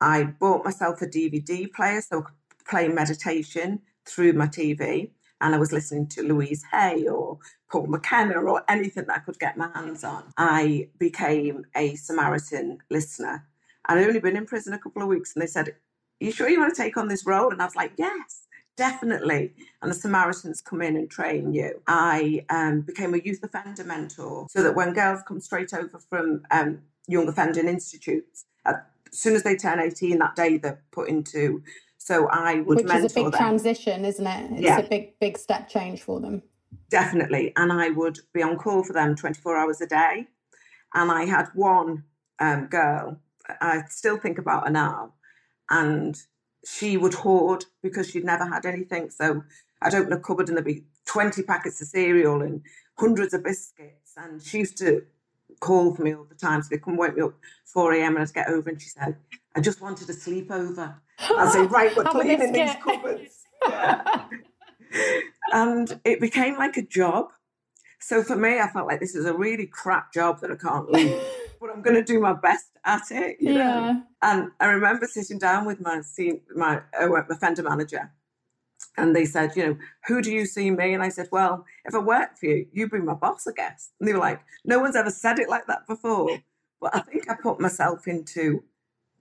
[0.01, 5.11] I bought myself a DVD player so I could play meditation through my TV.
[5.41, 7.37] And I was listening to Louise Hay or
[7.69, 10.23] Paul McKenna or anything that I could get my hands on.
[10.37, 13.45] I became a Samaritan listener.
[13.85, 15.75] I'd only been in prison a couple of weeks and they said,
[16.19, 17.51] you sure you want to take on this role?
[17.51, 18.42] And I was like, Yes,
[18.77, 19.53] definitely.
[19.81, 21.81] And the Samaritans come in and train you.
[21.88, 26.41] I um, became a youth offender mentor so that when girls come straight over from
[26.51, 28.45] um, young offending institutes.
[28.65, 28.75] As
[29.12, 31.63] soon as they turn 18 that day, they're put into.
[31.97, 33.39] So I would Which mentor is a big them.
[33.39, 34.51] transition, isn't it?
[34.53, 34.79] It's Yeah.
[34.79, 36.41] a big, big step change for them.
[36.89, 37.53] Definitely.
[37.55, 40.27] And I would be on call for them 24 hours a day.
[40.93, 42.03] And I had one
[42.39, 43.19] um, girl,
[43.62, 45.13] I still think about her now,
[45.69, 46.19] and
[46.65, 49.10] she would hoard because she'd never had anything.
[49.10, 49.43] So
[49.82, 52.62] I'd open a cupboard and there'd be 20 packets of cereal and
[52.97, 54.13] hundreds of biscuits.
[54.17, 55.04] And she used to
[55.60, 56.62] call for me all the time.
[56.62, 57.34] So they'd come wake me up
[57.65, 58.15] 4 a.m.
[58.15, 59.15] and I'd get over and she said,
[59.56, 60.95] I just wanted a sleepover.
[61.19, 63.39] I'd say, right, we're cleaning these cupboards.
[63.65, 64.26] Yeah.
[65.54, 67.30] and it became like a job.
[67.99, 70.91] So for me, I felt like this is a really crap job that I can't
[70.91, 71.19] leave,
[71.63, 73.38] but I'm going to do my best at it.
[73.39, 73.80] You Yeah.
[73.80, 74.04] Know?
[74.21, 76.02] And I remember sitting down with my
[76.56, 78.12] my uh, my fender manager,
[78.97, 80.93] and they said, you know, who do you see me?
[80.93, 83.91] And I said, well, if I work for you, you'd be my boss, I guess.
[83.99, 86.38] And they were like, no one's ever said it like that before.
[86.82, 88.63] But I think I put myself into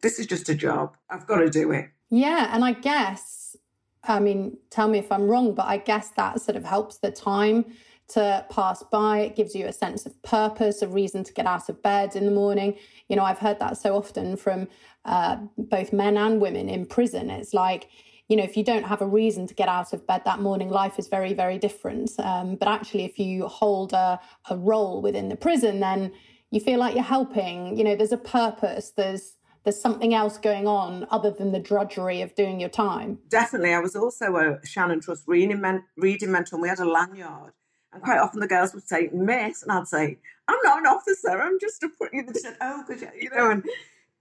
[0.00, 0.96] this is just a job.
[1.08, 1.90] I've got to do it.
[2.10, 3.56] Yeah, and I guess,
[4.02, 7.12] I mean, tell me if I'm wrong, but I guess that sort of helps the
[7.12, 7.66] time
[8.12, 9.20] to pass by.
[9.20, 12.24] It gives you a sense of purpose, a reason to get out of bed in
[12.24, 12.76] the morning.
[13.08, 14.68] You know, I've heard that so often from
[15.04, 17.30] uh, both men and women in prison.
[17.30, 17.88] It's like,
[18.28, 20.70] you know, if you don't have a reason to get out of bed that morning,
[20.70, 22.12] life is very, very different.
[22.18, 26.12] Um, but actually, if you hold a, a role within the prison, then
[26.50, 27.76] you feel like you're helping.
[27.76, 28.92] You know, there's a purpose.
[28.96, 33.18] There's there's something else going on other than the drudgery of doing your time.
[33.28, 33.72] Definitely.
[33.72, 35.62] I was also a Shannon Trust reading,
[35.96, 37.52] reading mentor, and we had a lanyard.
[37.92, 41.40] And quite often the girls would say, Miss, and I'd say, I'm not an officer,
[41.40, 41.88] I'm just a.
[41.88, 43.64] pr-" You they said, Oh, good, you know, and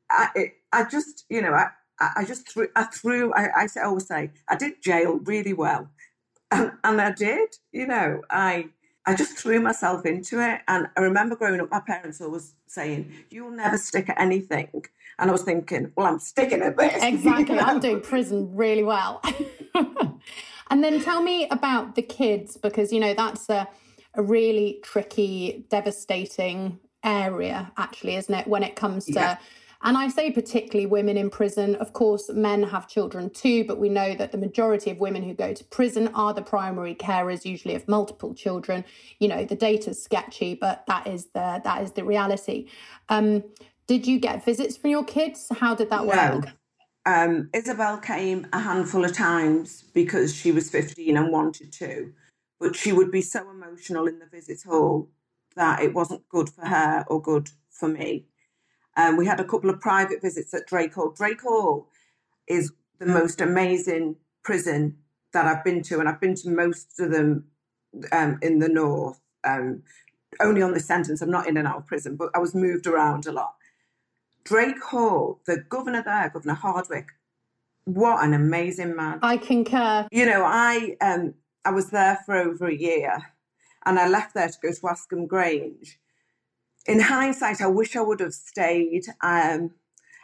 [0.09, 4.07] I, it, I just, you know, I, I just threw, I threw, I, I always
[4.07, 5.89] say, I did jail really well.
[6.51, 8.69] And, and I did, you know, I,
[9.05, 10.61] I just threw myself into it.
[10.67, 14.85] And I remember growing up, my parents always saying, You'll never stick at anything.
[15.17, 16.93] And I was thinking, Well, I'm sticking at this.
[17.03, 17.55] you Exactly.
[17.55, 17.61] know?
[17.61, 19.21] I'm doing prison really well.
[20.71, 23.67] and then tell me about the kids, because, you know, that's a,
[24.15, 29.13] a really tricky, devastating area, actually, isn't it, when it comes to.
[29.13, 29.37] Yeah.
[29.83, 31.73] And I say particularly women in prison.
[31.75, 35.33] Of course, men have children too, but we know that the majority of women who
[35.33, 38.85] go to prison are the primary carers, usually of multiple children.
[39.19, 42.69] You know, the data's sketchy, but that is the that is the reality.
[43.09, 43.43] Um,
[43.87, 45.47] did you get visits from your kids?
[45.59, 46.35] How did that No.
[46.35, 46.49] work?
[47.05, 52.13] Um, Isabel came a handful of times because she was 15 and wanted to,
[52.59, 55.09] but she would be so emotional in the visit hall
[55.55, 58.25] that it wasn't good for her or good for me.
[58.97, 61.13] Um, we had a couple of private visits at Drake Hall.
[61.15, 61.87] Drake Hall
[62.47, 64.97] is the most amazing prison
[65.33, 67.45] that I've been to, and I've been to most of them
[68.11, 69.19] um, in the north.
[69.43, 69.83] Um,
[70.39, 72.85] only on the sentence, I'm not in and out of prison, but I was moved
[72.85, 73.55] around a lot.
[74.43, 77.07] Drake Hall, the governor there, Governor Hardwick,
[77.85, 79.19] what an amazing man.
[79.21, 80.07] I concur.
[80.11, 81.33] You know, I um
[81.65, 83.17] I was there for over a year
[83.85, 85.99] and I left there to go to Askham Grange.
[86.85, 89.05] In hindsight, I wish I would have stayed.
[89.21, 89.71] Um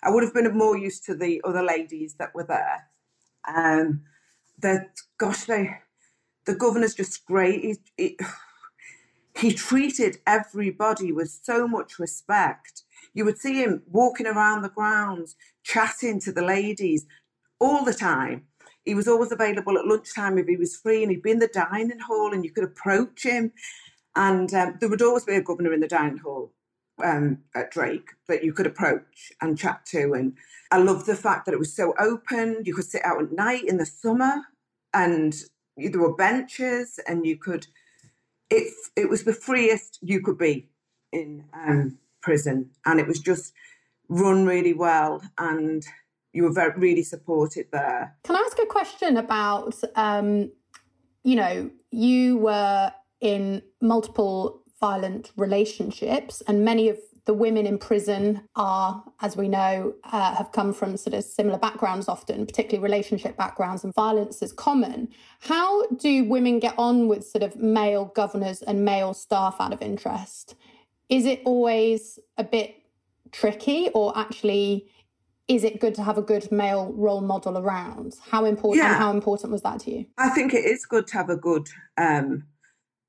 [0.03, 2.89] I would have been more used to the other ladies that were there.
[3.47, 4.03] Um
[4.59, 5.79] that gosh, they
[6.45, 7.61] the governor's just great.
[7.61, 8.19] He, he,
[9.37, 12.83] he treated everybody with so much respect.
[13.17, 17.07] You would see him walking around the grounds, chatting to the ladies
[17.59, 18.43] all the time.
[18.85, 21.47] He was always available at lunchtime if he was free, and he'd be in the
[21.47, 23.53] dining hall, and you could approach him.
[24.15, 26.53] And um, there would always be a governor in the dining hall
[27.03, 30.13] um, at Drake that you could approach and chat to.
[30.13, 30.37] And
[30.69, 32.61] I love the fact that it was so open.
[32.65, 34.43] You could sit out at night in the summer,
[34.93, 35.35] and
[35.75, 37.65] there were benches, and you could.
[38.51, 40.69] It it was the freest you could be
[41.11, 43.53] in um, prison, and it was just
[44.09, 45.85] run really well, and
[46.33, 48.15] you were very really supported there.
[48.23, 50.51] Can I ask a question about, um,
[51.23, 58.41] you know, you were in multiple violent relationships, and many of the women in prison
[58.55, 63.35] are, as we know, uh, have come from sort of similar backgrounds often, particularly relationship
[63.35, 65.09] backgrounds, and violence is common.
[65.41, 69.81] How do women get on with sort of male governors and male staff out of
[69.81, 70.55] interest?
[71.09, 72.75] Is it always a bit
[73.31, 74.89] tricky, or actually?
[75.47, 78.15] Is it good to have a good male role model around?
[78.29, 78.83] How important?
[78.83, 78.97] Yeah.
[78.97, 80.05] How important was that to you?
[80.17, 82.43] I think it is good to have a good um,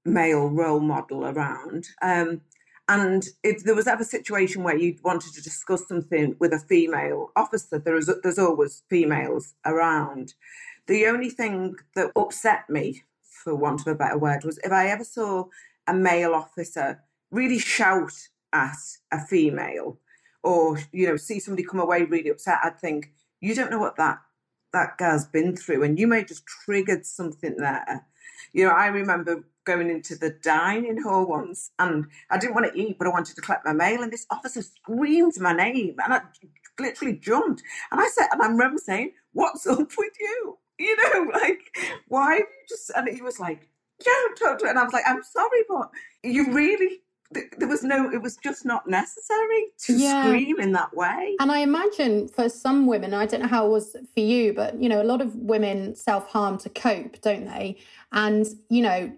[0.04, 1.88] male role model around.
[2.00, 2.42] Um,
[2.88, 6.58] and if there was ever a situation where you wanted to discuss something with a
[6.58, 10.34] female officer, there is there's always females around.
[10.86, 14.88] The only thing that upset me, for want of a better word, was if I
[14.88, 15.44] ever saw
[15.86, 18.12] a male officer really shout
[18.52, 18.76] at
[19.12, 19.98] a female
[20.42, 23.96] or you know see somebody come away really upset, I'd think you don't know what
[23.96, 24.18] that
[24.72, 28.06] that girl's been through, and you may just triggered something there.
[28.52, 32.78] You know, I remember going into the dining hall once, and I didn't want to
[32.78, 36.14] eat, but I wanted to collect my mail, and this officer screamed my name, and
[36.14, 36.20] I
[36.78, 41.30] literally jumped, and I said, and I remember saying, "What's up with you?" You know,
[41.40, 41.76] like
[42.08, 42.90] why you just?
[42.94, 43.68] And he was like,
[44.04, 45.90] "Don't talk to," and I was like, "I'm sorry, but
[46.22, 50.24] you really there was no it was just not necessary to yeah.
[50.24, 51.36] scream in that way.
[51.40, 54.80] And i imagine for some women i don't know how it was for you but
[54.80, 57.76] you know a lot of women self-harm to cope don't they?
[58.12, 59.12] And you know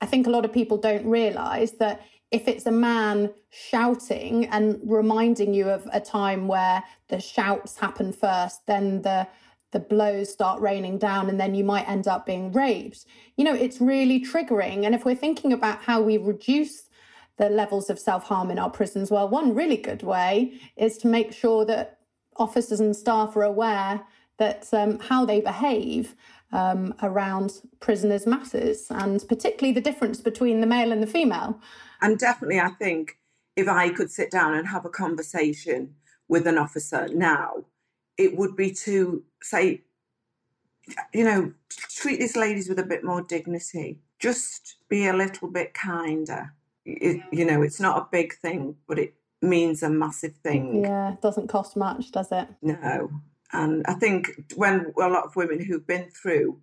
[0.00, 4.78] i think a lot of people don't realize that if it's a man shouting and
[4.84, 9.26] reminding you of a time where the shouts happen first then the
[9.72, 13.04] the blows start raining down and then you might end up being raped
[13.40, 14.84] you know it's really triggering.
[14.84, 16.89] And if we're thinking about how we reduce
[17.40, 19.10] the levels of self harm in our prisons?
[19.10, 21.98] Well, one really good way is to make sure that
[22.36, 24.02] officers and staff are aware
[24.36, 26.14] that um, how they behave
[26.52, 31.58] um, around prisoners matters, and particularly the difference between the male and the female.
[32.02, 33.18] And definitely, I think
[33.56, 35.94] if I could sit down and have a conversation
[36.28, 37.64] with an officer now,
[38.18, 39.82] it would be to say,
[41.14, 43.98] you know, treat these ladies with a bit more dignity.
[44.18, 46.52] Just be a little bit kinder
[46.84, 50.84] it, you know, it's not a big thing, but it means a massive thing.
[50.84, 52.48] Yeah, it doesn't cost much, does it?
[52.62, 53.10] No.
[53.52, 56.60] And I think when a lot of women who've been through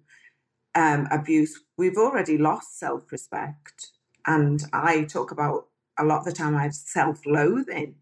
[0.76, 3.92] um, abuse, we've already lost self respect.
[4.26, 7.96] And I talk about a lot of the time I have self loathing.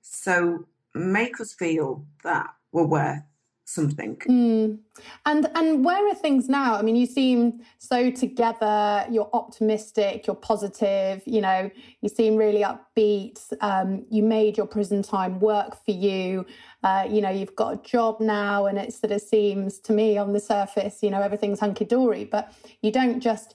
[0.00, 3.22] So make us feel that we're worth
[3.64, 4.16] something.
[4.16, 4.78] Mm.
[5.26, 6.76] And and where are things now?
[6.76, 9.06] I mean, you seem so together.
[9.10, 10.26] You're optimistic.
[10.26, 11.22] You're positive.
[11.26, 13.40] You know, you seem really upbeat.
[13.60, 16.46] Um, you made your prison time work for you.
[16.82, 20.18] Uh, you know, you've got a job now, and it sort of seems to me
[20.18, 22.24] on the surface, you know, everything's hunky dory.
[22.24, 23.54] But you don't just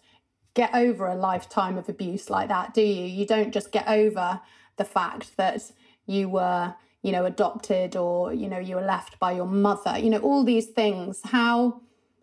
[0.56, 3.06] get over a lifetime of abuse like that, do you?
[3.06, 4.42] You don't just get over
[4.78, 5.72] the fact that
[6.08, 10.10] you were you know adopted or you know you were left by your mother you
[10.10, 11.22] know all these things.
[11.24, 11.82] How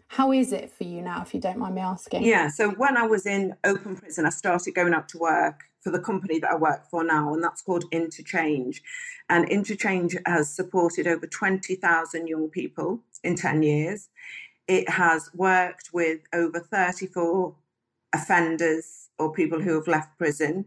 [0.08, 2.22] how is it for you now if you don't mind me asking?
[2.22, 5.90] Yeah so when i was in open prison i started going out to work for
[5.90, 8.82] the company that i work for now and that's called interchange.
[9.28, 14.08] And interchange has supported over 20000 young people in 10 years.
[14.68, 17.54] It has worked with over 34
[18.12, 20.66] offenders or people who have left prison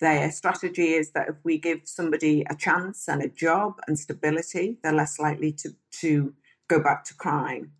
[0.00, 4.78] their strategy is that if we give somebody a chance and a job and stability,
[4.82, 6.34] they're less likely to, to
[6.68, 7.72] go back to crime.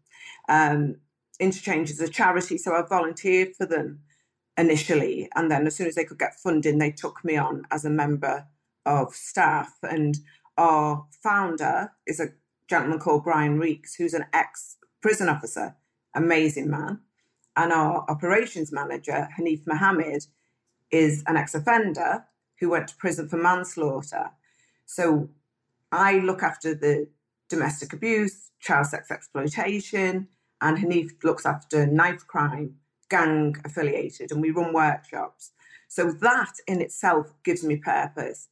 [0.49, 0.97] Um,
[1.39, 4.01] Interchange is a charity, so I volunteered for them
[4.59, 5.29] initially.
[5.35, 7.91] And then as soon as they could get funding, they took me on as a
[7.91, 8.47] member
[8.85, 9.73] of staff.
[9.83, 10.19] And
[10.59, 12.29] our founder is a
[12.69, 15.77] gentleman called Brian Reeks, who's an ex prison officer,
[16.15, 17.01] amazing man.
[17.57, 20.27] And our operations manager, Hanif Mohammed,
[20.91, 22.25] is an ex offender
[22.59, 24.31] who went to prison for manslaughter.
[24.87, 25.31] So
[25.93, 27.09] I look after the
[27.49, 30.29] domestic abuse, child sex exploitation,
[30.61, 32.77] and Hanif looks after knife crime,
[33.09, 35.53] gang affiliated, and we run workshops.
[35.89, 38.49] So that in itself gives me purpose.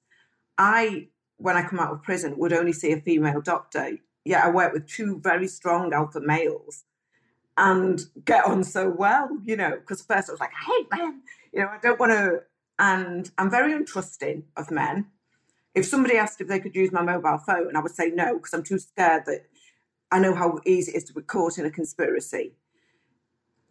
[0.57, 3.99] I, when I come out of prison, would only see a female doctor.
[4.25, 6.85] Yeah, I work with two very strong alpha males
[7.59, 11.23] and get on so well, you know, because first I was like, I hate men,
[11.53, 12.43] you know, I don't want to,
[12.79, 15.07] and I'm very untrusting of men.
[15.75, 18.55] If somebody asked if they could use my mobile phone, I would say no, because
[18.55, 19.47] I'm too scared that
[20.11, 22.53] I know how easy it is to be caught in a conspiracy.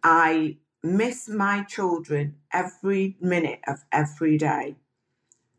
[0.02, 4.76] I miss my children every minute of every day.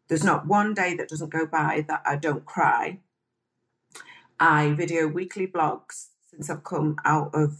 [0.07, 2.99] There's not one day that doesn't go by that I don't cry.
[4.39, 7.57] I video weekly blogs since I've come out of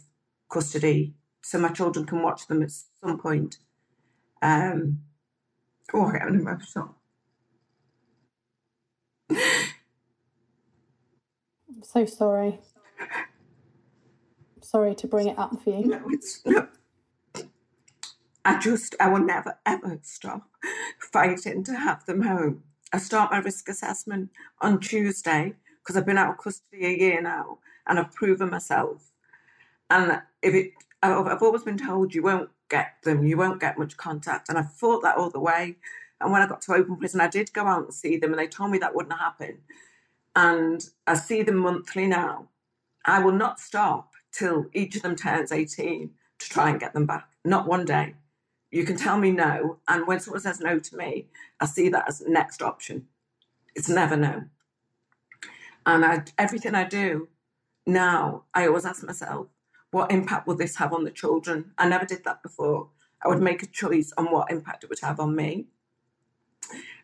[0.50, 3.60] custody so my children can watch them at some point.
[4.42, 5.02] Um,
[5.94, 6.96] oh, I emotional.
[9.32, 9.40] I'm
[11.84, 12.60] so sorry.
[14.62, 15.88] Sorry to bring it up for you.
[15.88, 16.68] No, it's no.
[18.46, 20.48] I just, I will never ever stop
[21.00, 22.64] fighting to have them home.
[22.92, 24.30] I start my risk assessment
[24.62, 29.12] on Tuesday because I've been out of custody a year now and I've proven myself
[29.90, 30.72] and if it,
[31.02, 34.50] I've always been told you won't get them, you won't get much contact.
[34.50, 35.78] And I thought that all the way.
[36.22, 38.40] And when I got to open prison, I did go out and see them, and
[38.40, 39.60] they told me that wouldn't happen.
[40.36, 42.50] And I see them monthly now.
[43.06, 47.06] I will not stop till each of them turns 18 to try and get them
[47.06, 47.30] back.
[47.46, 48.16] Not one day.
[48.72, 49.80] You can tell me no.
[49.88, 51.28] And when someone says no to me,
[51.60, 53.08] I see that as next option.
[53.76, 54.44] It's never no.
[55.86, 57.30] And I, everything I do
[57.88, 59.48] now, I always ask myself,
[59.92, 61.72] what impact will this have on the children?
[61.78, 62.90] I never did that before.
[63.24, 65.68] I would make a choice on what impact it would have on me.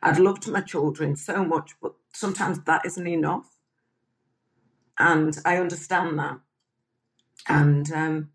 [0.02, 3.58] I'd loved my children so much, but sometimes that isn't enough.
[5.00, 6.40] And I understand that.
[7.48, 8.30] And um,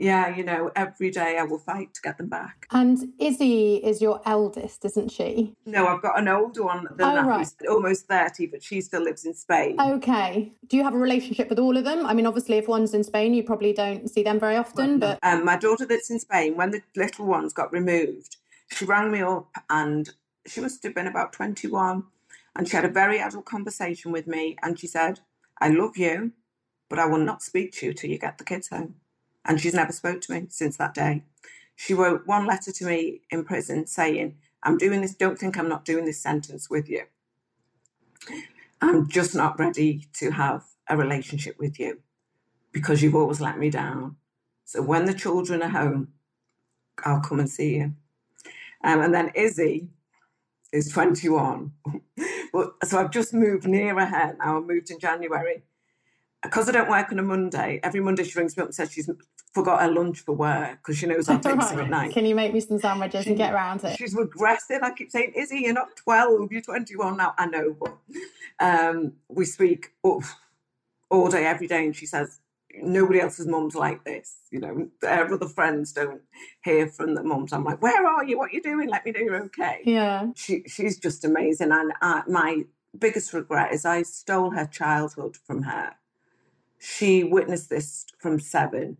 [0.00, 2.66] yeah, you know, every day I will fight to get them back.
[2.70, 5.54] And Izzy is your eldest, isn't she?
[5.66, 7.38] No, I've got an older one than oh, that right.
[7.38, 9.78] who's almost 30, but she still lives in Spain.
[9.78, 10.52] Okay.
[10.68, 12.06] Do you have a relationship with all of them?
[12.06, 15.18] I mean, obviously, if one's in Spain, you probably don't see them very often, but.
[15.22, 18.38] Um, my daughter that's in Spain, when the little ones got removed,
[18.72, 20.08] she rang me up and
[20.46, 22.04] she must have been about 21
[22.56, 25.20] and she had a very adult conversation with me and she said,
[25.60, 26.32] I love you,
[26.88, 28.94] but I will not speak to you till you get the kids home
[29.44, 31.24] and she's never spoke to me since that day.
[31.76, 35.68] She wrote one letter to me in prison saying, I'm doing this, don't think I'm
[35.68, 37.04] not doing this sentence with you.
[38.80, 42.00] I'm just not ready to have a relationship with you
[42.72, 44.16] because you've always let me down.
[44.64, 46.08] So when the children are home,
[47.04, 47.94] I'll come and see you.
[48.84, 49.88] Um, and then Izzy
[50.72, 51.72] is 21.
[52.84, 54.58] so I've just moved nearer her now.
[54.58, 55.62] I moved in January
[56.42, 58.92] because I don't work on a Monday, every Monday she rings me up and says
[58.92, 59.10] she's
[59.52, 62.12] forgot her lunch for work because she knows I'll take some at night.
[62.12, 63.96] Can you make me some sandwiches she, and get around it?
[63.98, 64.82] She's regressive.
[64.82, 67.34] I keep saying, Izzy, you're not 12, you're 21 now.
[67.36, 67.96] I know, but
[68.58, 70.22] um, we speak all,
[71.10, 72.40] all day, every day, and she says,
[72.80, 74.38] nobody else's mum's like this.
[74.50, 76.22] You know, their other friends don't
[76.64, 77.52] hear from the mums.
[77.52, 78.38] I'm like, where are you?
[78.38, 78.88] What are you doing?
[78.88, 79.80] Let me know you're okay.
[79.84, 80.28] Yeah.
[80.36, 81.72] She, she's just amazing.
[81.72, 82.64] And I, my
[82.98, 85.94] biggest regret is I stole her childhood from her
[86.80, 88.96] she witnessed this from seven.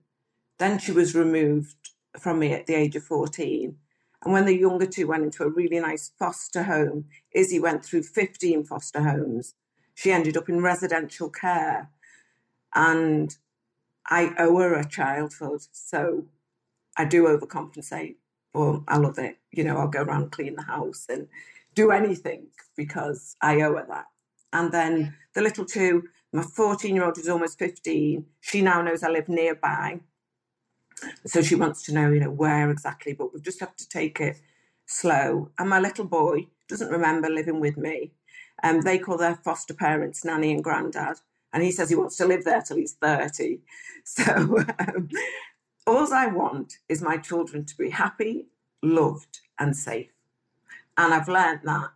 [0.59, 1.75] Then she was removed
[2.19, 3.77] from me at the age of 14.
[4.23, 8.03] And when the younger two went into a really nice foster home, Izzy went through
[8.03, 9.55] 15 foster homes.
[9.95, 11.91] She ended up in residential care.
[12.75, 13.35] And
[14.07, 15.63] I owe her a childhood.
[15.73, 16.27] So
[16.99, 18.17] I do overcompensate.
[18.53, 19.39] Well, I love it.
[19.53, 21.29] You know, I'll go around, clean the house and
[21.75, 24.07] do anything because I owe her that.
[24.53, 28.25] And then the little two, my 14 year old is almost 15.
[28.41, 30.01] She now knows I live nearby.
[31.27, 34.21] So she wants to know, you know, where exactly, but we just have to take
[34.21, 34.41] it
[34.87, 35.51] slow.
[35.59, 38.13] And my little boy doesn't remember living with me.
[38.63, 41.19] Um, they call their foster parents nanny and granddad.
[41.53, 43.61] And he says he wants to live there till he's 30.
[44.03, 45.11] So um,
[45.87, 48.47] all I want is my children to be happy,
[48.83, 50.11] loved, and safe.
[50.97, 51.91] And I've learned that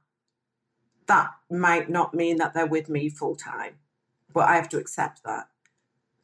[1.06, 3.76] that might not mean that they're with me full time
[4.34, 5.48] but I have to accept that.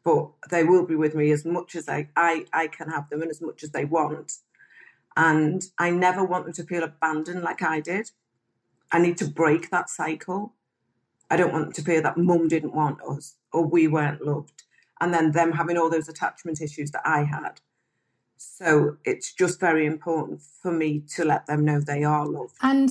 [0.04, 3.22] But they will be with me as much as I, I, I can have them
[3.22, 4.38] and as much as they want.
[5.16, 8.10] And I never want them to feel abandoned like I did.
[8.90, 10.54] I need to break that cycle.
[11.30, 14.64] I don't want them to feel that mum didn't want us or we weren't loved.
[15.00, 17.60] And then them having all those attachment issues that I had.
[18.36, 22.56] So it's just very important for me to let them know they are loved.
[22.62, 22.90] And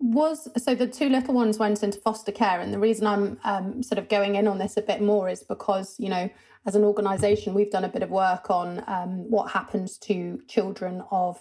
[0.00, 3.82] was so the two little ones went into foster care and the reason i'm um,
[3.82, 6.28] sort of going in on this a bit more is because you know
[6.66, 11.02] as an organization we've done a bit of work on um, what happens to children
[11.10, 11.38] of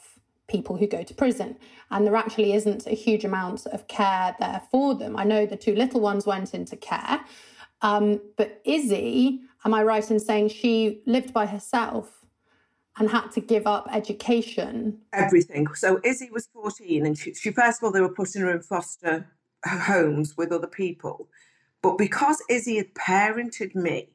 [0.49, 1.57] people who go to prison.
[1.89, 5.15] And there actually isn't a huge amount of care there for them.
[5.15, 7.21] I know the two little ones went into care
[7.83, 12.22] um, but izzy am i right in saying she lived by herself
[12.97, 14.99] and had to give up education?
[15.13, 15.67] Everything.
[15.75, 18.61] So Izzy was 14 and she, she, first of all, they were putting her in
[18.61, 19.27] foster
[19.65, 21.27] homes with other people.
[21.81, 24.09] But because Izzy had parented me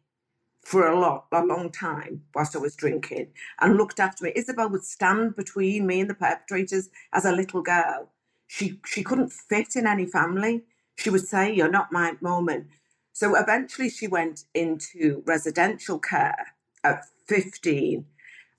[0.63, 3.29] for a lot, a long time whilst I was drinking
[3.61, 7.63] and looked after me, Isabel would stand between me and the perpetrators as a little
[7.63, 8.11] girl.
[8.47, 10.65] She, she couldn't fit in any family.
[10.97, 12.69] She would say, You're not my moment.
[13.13, 16.55] So eventually she went into residential care
[16.85, 18.05] at 15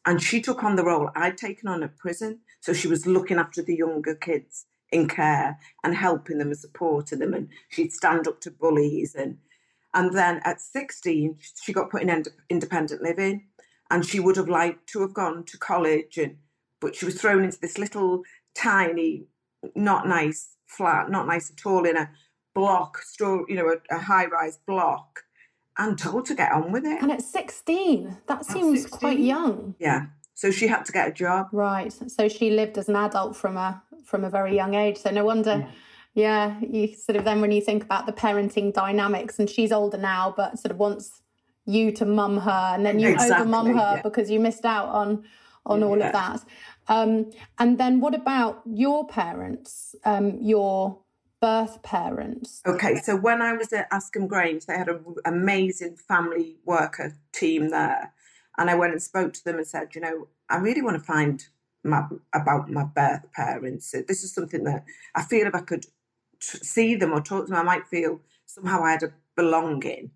[0.06, 2.40] and she took on the role I'd taken on at prison.
[2.62, 7.20] So she was looking after the younger kids in care and helping them and supporting
[7.20, 7.34] them.
[7.34, 9.16] And she'd stand up to bullies.
[9.16, 9.38] And,
[9.94, 13.48] and then at 16, she got put in independent living.
[13.92, 16.18] And she would have liked to have gone to college.
[16.18, 16.38] And,
[16.80, 18.24] but she was thrown into this little
[18.56, 19.26] tiny,
[19.76, 22.10] not nice flat, not nice at all, in a
[22.54, 25.24] block, store, you know, a, a high rise block
[25.80, 27.02] and told to get on with it.
[27.02, 29.00] And at 16, that seems 16.
[29.00, 29.76] quite young.
[29.80, 30.08] Yeah.
[30.36, 31.48] So she had to get a job.
[31.52, 31.92] Right.
[32.08, 34.98] So she lived as an adult from a from a very young age.
[34.98, 35.68] So no wonder
[36.14, 36.60] yeah.
[36.60, 39.98] yeah, you sort of then when you think about the parenting dynamics and she's older
[39.98, 41.22] now but sort of wants
[41.66, 44.02] you to mum her and then you exactly, over mum her yeah.
[44.02, 45.24] because you missed out on
[45.66, 45.86] on yeah.
[45.86, 46.44] all of that.
[46.88, 51.00] Um, and then what about your parents, um, your
[51.42, 52.62] birth parents?
[52.66, 57.70] Okay, so when I was at Askham Grange, they had an amazing family worker team
[57.70, 58.14] there.
[58.58, 61.04] And I went and spoke to them and said, you know, I really want to
[61.04, 61.46] find
[61.84, 63.92] my, about my birth parents.
[64.08, 64.84] This is something that
[65.16, 65.86] I feel if I could
[66.40, 70.12] t- see them or talk to them, I might feel somehow I had a belonging.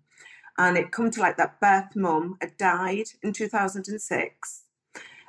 [0.58, 4.62] And it come to like that birth mum had died in 2006.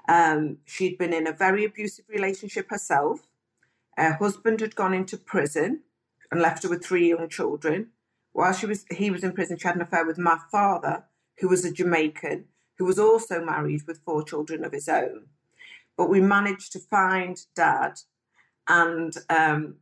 [0.08, 3.22] Um, she'd been in a very abusive relationship herself.
[3.98, 5.82] Her husband had gone into prison
[6.32, 7.91] and left her with three young children.
[8.34, 11.06] While she was he was in prison, she had an affair with my father,
[11.39, 12.46] who was a Jamaican,
[12.78, 15.28] who was also married with four children of his own.
[15.98, 18.00] But we managed to find dad,
[18.68, 19.76] and um,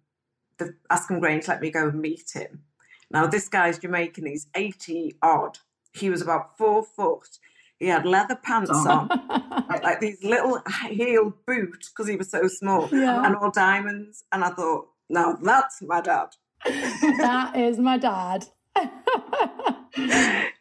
[0.57, 2.63] the Askham Grange let me go and meet him.
[3.09, 5.59] Now, this guy's Jamaican, he's 80 odd.
[5.93, 7.37] He was about four foot.
[7.83, 8.89] He had leather pants oh.
[8.89, 9.07] on,
[9.69, 13.25] like, like, these little heel boots because he was so small, yeah.
[13.25, 14.23] and all diamonds.
[14.31, 16.29] And I thought, now that's my dad.
[16.63, 18.45] that is my dad.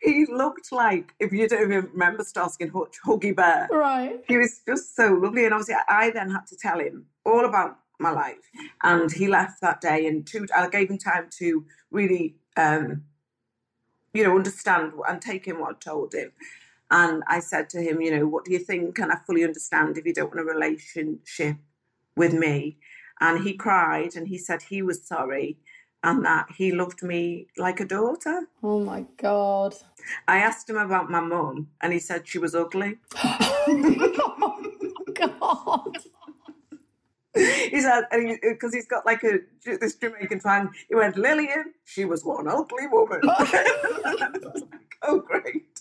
[0.03, 3.69] he looked like, if you don't even remember Starsky and Hutch, Huggy Bear.
[3.71, 4.21] Right.
[4.27, 5.45] He was just so lovely.
[5.45, 8.51] And obviously, I then had to tell him all about my life.
[8.83, 13.05] And he left that day, and two, I gave him time to really, um,
[14.13, 16.33] you know, understand and take in what I told him.
[16.93, 18.99] And I said to him, you know, what do you think?
[18.99, 21.57] And I fully understand if you don't want a relationship
[22.17, 22.77] with me.
[23.19, 25.57] And he cried and he said he was sorry
[26.05, 28.43] and that he loved me like a daughter.
[28.63, 29.75] Oh my God.
[30.29, 32.99] I asked him about my mum and he said she was ugly.
[33.17, 35.97] oh my God.
[37.35, 38.03] he said,
[38.43, 42.49] because he, has got like a this Jamaican twang, he went, Lillian, she was one
[42.49, 43.21] ugly woman.
[45.03, 45.72] oh, great.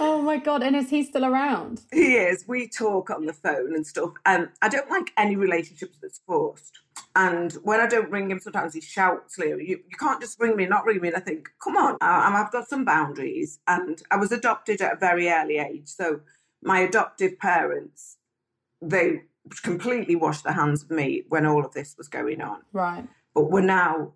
[0.00, 0.62] Oh my God.
[0.62, 1.82] And is he still around?
[1.92, 2.44] He is.
[2.46, 4.12] We talk on the phone and stuff.
[4.26, 6.80] And I don't like any relationships that's forced.
[7.16, 10.56] And when I don't ring him, sometimes he shouts, Leo, you, you can't just ring
[10.56, 11.08] me, not ring me.
[11.08, 13.60] And I think, come on, I, I've got some boundaries.
[13.68, 15.86] And I was adopted at a very early age.
[15.86, 16.20] So
[16.62, 18.16] my adoptive parents,
[18.82, 19.22] they
[19.62, 22.62] completely washed their hands of me when all of this was going on.
[22.72, 23.06] Right.
[23.34, 24.12] But we're now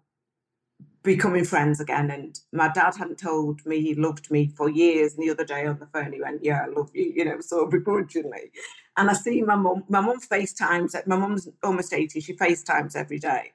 [1.03, 2.11] becoming friends again.
[2.11, 5.15] And my dad hadn't told me he loved me for years.
[5.15, 7.41] And the other day on the phone, he went, Yeah, I love you, you know,
[7.41, 8.51] sort of begrudgingly.
[8.97, 13.19] And I see my mum, my mum FaceTimes, my mum's almost 80, she FaceTimes every
[13.19, 13.53] day.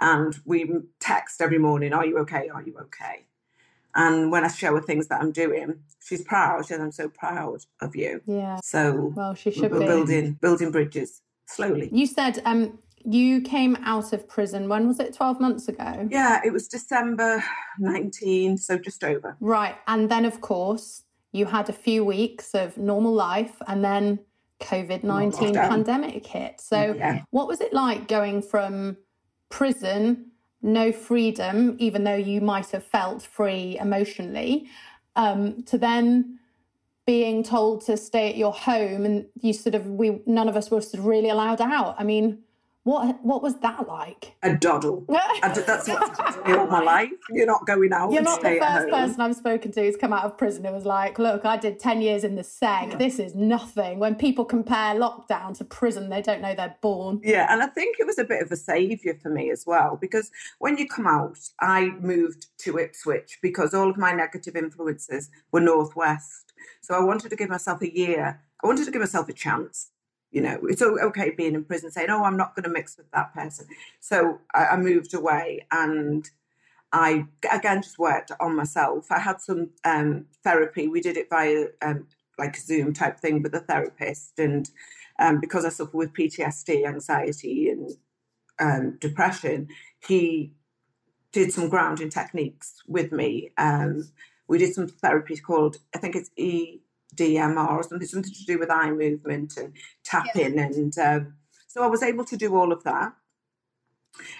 [0.00, 0.68] And we
[1.00, 2.48] text every morning, Are you okay?
[2.48, 3.26] Are you okay?
[3.94, 6.64] And when I show her things that I'm doing, she's proud.
[6.64, 8.20] She says, I'm so proud of you.
[8.26, 8.58] Yeah.
[8.62, 9.86] So well, she should we're be.
[9.86, 11.88] building building bridges slowly.
[11.92, 16.40] You said um you came out of prison when was it 12 months ago yeah
[16.44, 17.42] it was december
[17.78, 21.02] 19 so just over right and then of course
[21.32, 24.18] you had a few weeks of normal life and then
[24.60, 27.22] covid-19 pandemic hit so yeah.
[27.30, 28.96] what was it like going from
[29.50, 30.30] prison
[30.64, 34.66] no freedom, even though you might have felt free emotionally,
[35.14, 36.38] um, to then
[37.06, 40.70] being told to stay at your home and you sort of we none of us
[40.70, 41.94] were sort of really allowed out.
[41.98, 42.38] I mean,
[42.84, 44.34] what what was that like?
[44.42, 45.06] A doddle.
[45.42, 47.10] that's what all my life.
[47.30, 48.12] You're not going out.
[48.12, 50.66] You're not the first person I've spoken to who's come out of prison.
[50.66, 52.90] It was like, look, I did ten years in the seg.
[52.90, 52.96] Yeah.
[52.96, 53.98] This is nothing.
[53.98, 57.20] When people compare lockdown to prison, they don't know they're born.
[57.24, 59.96] Yeah, and I think it was a bit of a saviour for me as well
[59.98, 65.30] because when you come out, I moved to Ipswich because all of my negative influences
[65.52, 66.52] were northwest.
[66.82, 68.42] So I wanted to give myself a year.
[68.62, 69.90] I wanted to give myself a chance
[70.34, 73.08] you know, it's okay being in prison saying, oh, I'm not going to mix with
[73.12, 73.66] that person.
[74.00, 76.28] So I, I, moved away and
[76.92, 79.12] I, again, just worked on myself.
[79.12, 80.88] I had some um, therapy.
[80.88, 84.40] We did it via um, like a Zoom type thing with a therapist.
[84.40, 84.68] And
[85.20, 87.92] um, because I suffer with PTSD, anxiety, and
[88.58, 89.68] um, depression,
[90.04, 90.52] he
[91.30, 93.52] did some grounding techniques with me.
[93.56, 94.10] Um,
[94.48, 96.80] we did some therapy called, I think it's E
[97.16, 99.72] DMR or something, something to do with eye movement and
[100.04, 100.56] tapping.
[100.56, 100.64] Yeah.
[100.64, 101.34] And um,
[101.66, 103.12] so I was able to do all of that.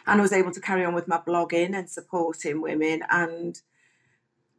[0.07, 3.03] And I was able to carry on with my blogging and supporting women.
[3.11, 3.61] And,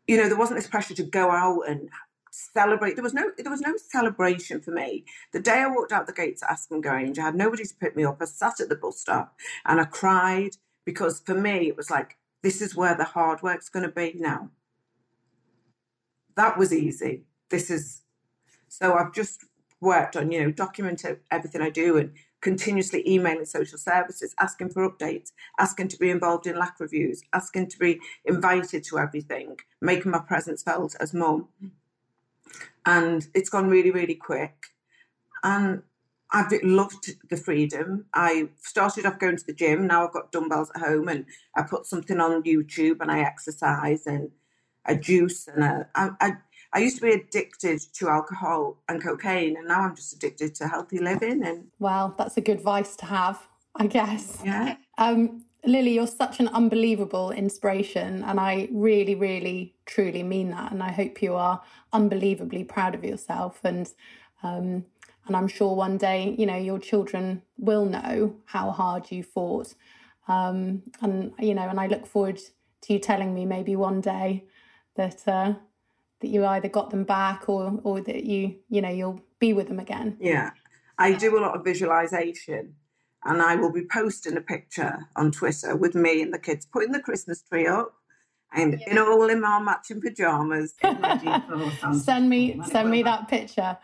[0.07, 1.89] you know, there wasn't this pressure to go out and
[2.35, 2.95] celebrate.
[2.95, 5.05] There was no there was no celebration for me.
[5.31, 7.95] The day I walked out the gates at Askham Grange, I had nobody to pick
[7.95, 8.17] me up.
[8.21, 9.35] I sat at the bus stop
[9.65, 13.69] and I cried because for me it was like, this is where the hard work's
[13.69, 14.49] going to be now.
[16.35, 17.23] That was easy.
[17.49, 18.01] This is
[18.77, 19.45] so I've just
[19.79, 22.11] worked on, you know, documenting everything I do and
[22.41, 27.69] continuously emailing social services, asking for updates, asking to be involved in LAC reviews, asking
[27.69, 31.47] to be invited to everything, making my presence felt as mum.
[32.85, 34.65] And it's gone really, really quick.
[35.41, 35.81] And
[36.31, 38.07] I've loved the freedom.
[38.13, 39.87] I started off going to the gym.
[39.87, 44.05] Now I've got dumbbells at home and I put something on YouTube and I exercise
[44.05, 44.31] and
[44.85, 46.31] a juice and a, I, I,
[46.75, 50.67] I used to be addicted to alcohol and cocaine and now I'm just addicted to
[50.67, 54.41] healthy living and Well, that's a good vice to have, I guess.
[54.43, 54.75] Yeah.
[54.97, 60.71] Um, Lily, you're such an unbelievable inspiration, and I really, really, truly mean that.
[60.71, 61.59] And I hope you are
[61.91, 63.61] unbelievably proud of yourself.
[63.63, 63.89] And
[64.43, 64.85] um,
[65.27, 69.73] and I'm sure one day, you know, your children will know how hard you fought.
[70.27, 72.39] Um, and you know, and I look forward
[72.81, 74.45] to you telling me maybe one day
[74.95, 75.53] that uh,
[76.21, 79.67] that you either got them back or or that you you know you'll be with
[79.67, 80.17] them again.
[80.19, 80.51] Yeah,
[80.97, 82.75] I do a lot of visualization
[83.25, 86.91] and I will be posting a picture on Twitter with me and the kids putting
[86.91, 87.93] the Christmas tree up
[88.53, 88.91] and yeah.
[88.91, 90.75] in all in our matching pajamas.
[92.03, 93.77] send me send me that picture.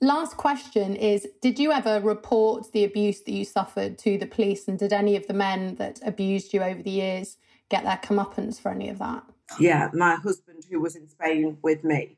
[0.00, 4.68] Last question is Did you ever report the abuse that you suffered to the police?
[4.68, 8.60] And did any of the men that abused you over the years get their comeuppance
[8.60, 9.24] for any of that?
[9.58, 12.16] Yeah, my husband, who was in Spain with me.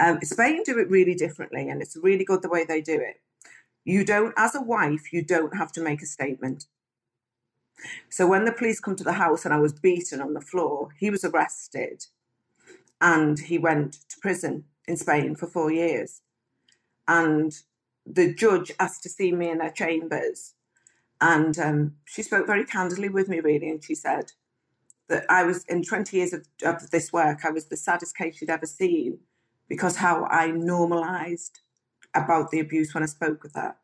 [0.00, 3.20] Um, Spain do it really differently, and it's really good the way they do it.
[3.84, 6.66] You don't, as a wife, you don't have to make a statement.
[8.08, 10.90] So when the police come to the house and I was beaten on the floor,
[10.98, 12.06] he was arrested
[13.00, 16.22] and he went to prison in Spain for four years.
[17.08, 17.52] And
[18.06, 20.54] the judge asked to see me in her chambers.
[21.20, 23.70] And um, she spoke very candidly with me, really.
[23.70, 24.32] And she said
[25.10, 28.38] that I was, in 20 years of, of this work, I was the saddest case
[28.38, 29.18] she'd ever seen
[29.68, 31.60] because how I normalized
[32.14, 33.74] about the abuse when I spoke with her.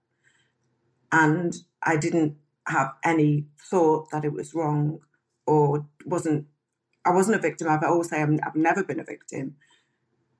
[1.13, 5.01] And I didn't have any thought that it was wrong
[5.47, 6.47] or wasn't,
[7.05, 7.69] I wasn't a victim.
[7.69, 9.57] I've always say i I've never been a victim.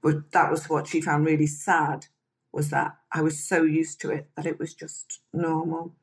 [0.03, 2.07] But that was what she found really sad
[2.53, 5.95] was that I was so used to it that it was just normal.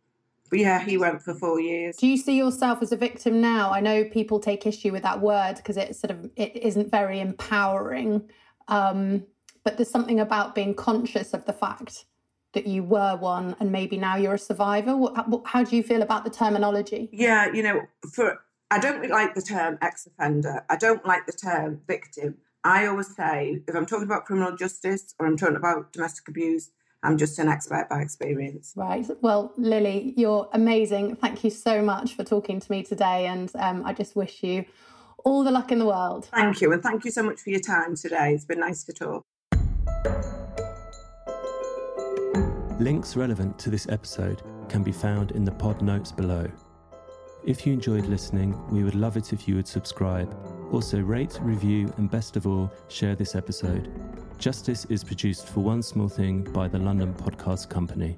[0.54, 1.98] But yeah, he went for four years.
[1.98, 3.72] Do you see yourself as a victim now?
[3.72, 7.20] I know people take issue with that word because it sort of it isn't very
[7.20, 8.30] empowering.
[8.68, 9.26] Um,
[9.64, 12.06] but there's something about being conscious of the fact
[12.54, 14.96] that you were one and maybe now you're a survivor.
[15.46, 17.10] How do you feel about the terminology?
[17.12, 17.82] Yeah, you know,
[18.14, 18.40] for
[18.70, 20.64] I don't like the term ex offender.
[20.70, 22.38] I don't like the term victim.
[22.64, 26.70] I always say if I'm talking about criminal justice or I'm talking about domestic abuse,
[27.04, 28.74] I'm just an expert by experience.
[28.76, 29.06] Right.
[29.22, 31.18] Well, Lily, you're amazing.
[31.18, 33.28] Thank you so much for talking to me today.
[33.28, 34.64] And um, I just wish you
[35.26, 36.30] all the luck in the world.
[36.34, 36.72] Thank you.
[36.72, 38.34] And thank you so much for your time today.
[38.34, 39.26] It's been nice to talk.
[42.80, 46.50] Links relevant to this episode can be found in the pod notes below.
[47.46, 50.34] If you enjoyed listening, we would love it if you would subscribe.
[50.74, 53.92] Also, rate, review, and best of all, share this episode.
[54.40, 58.18] Justice is produced for One Small Thing by the London Podcast Company.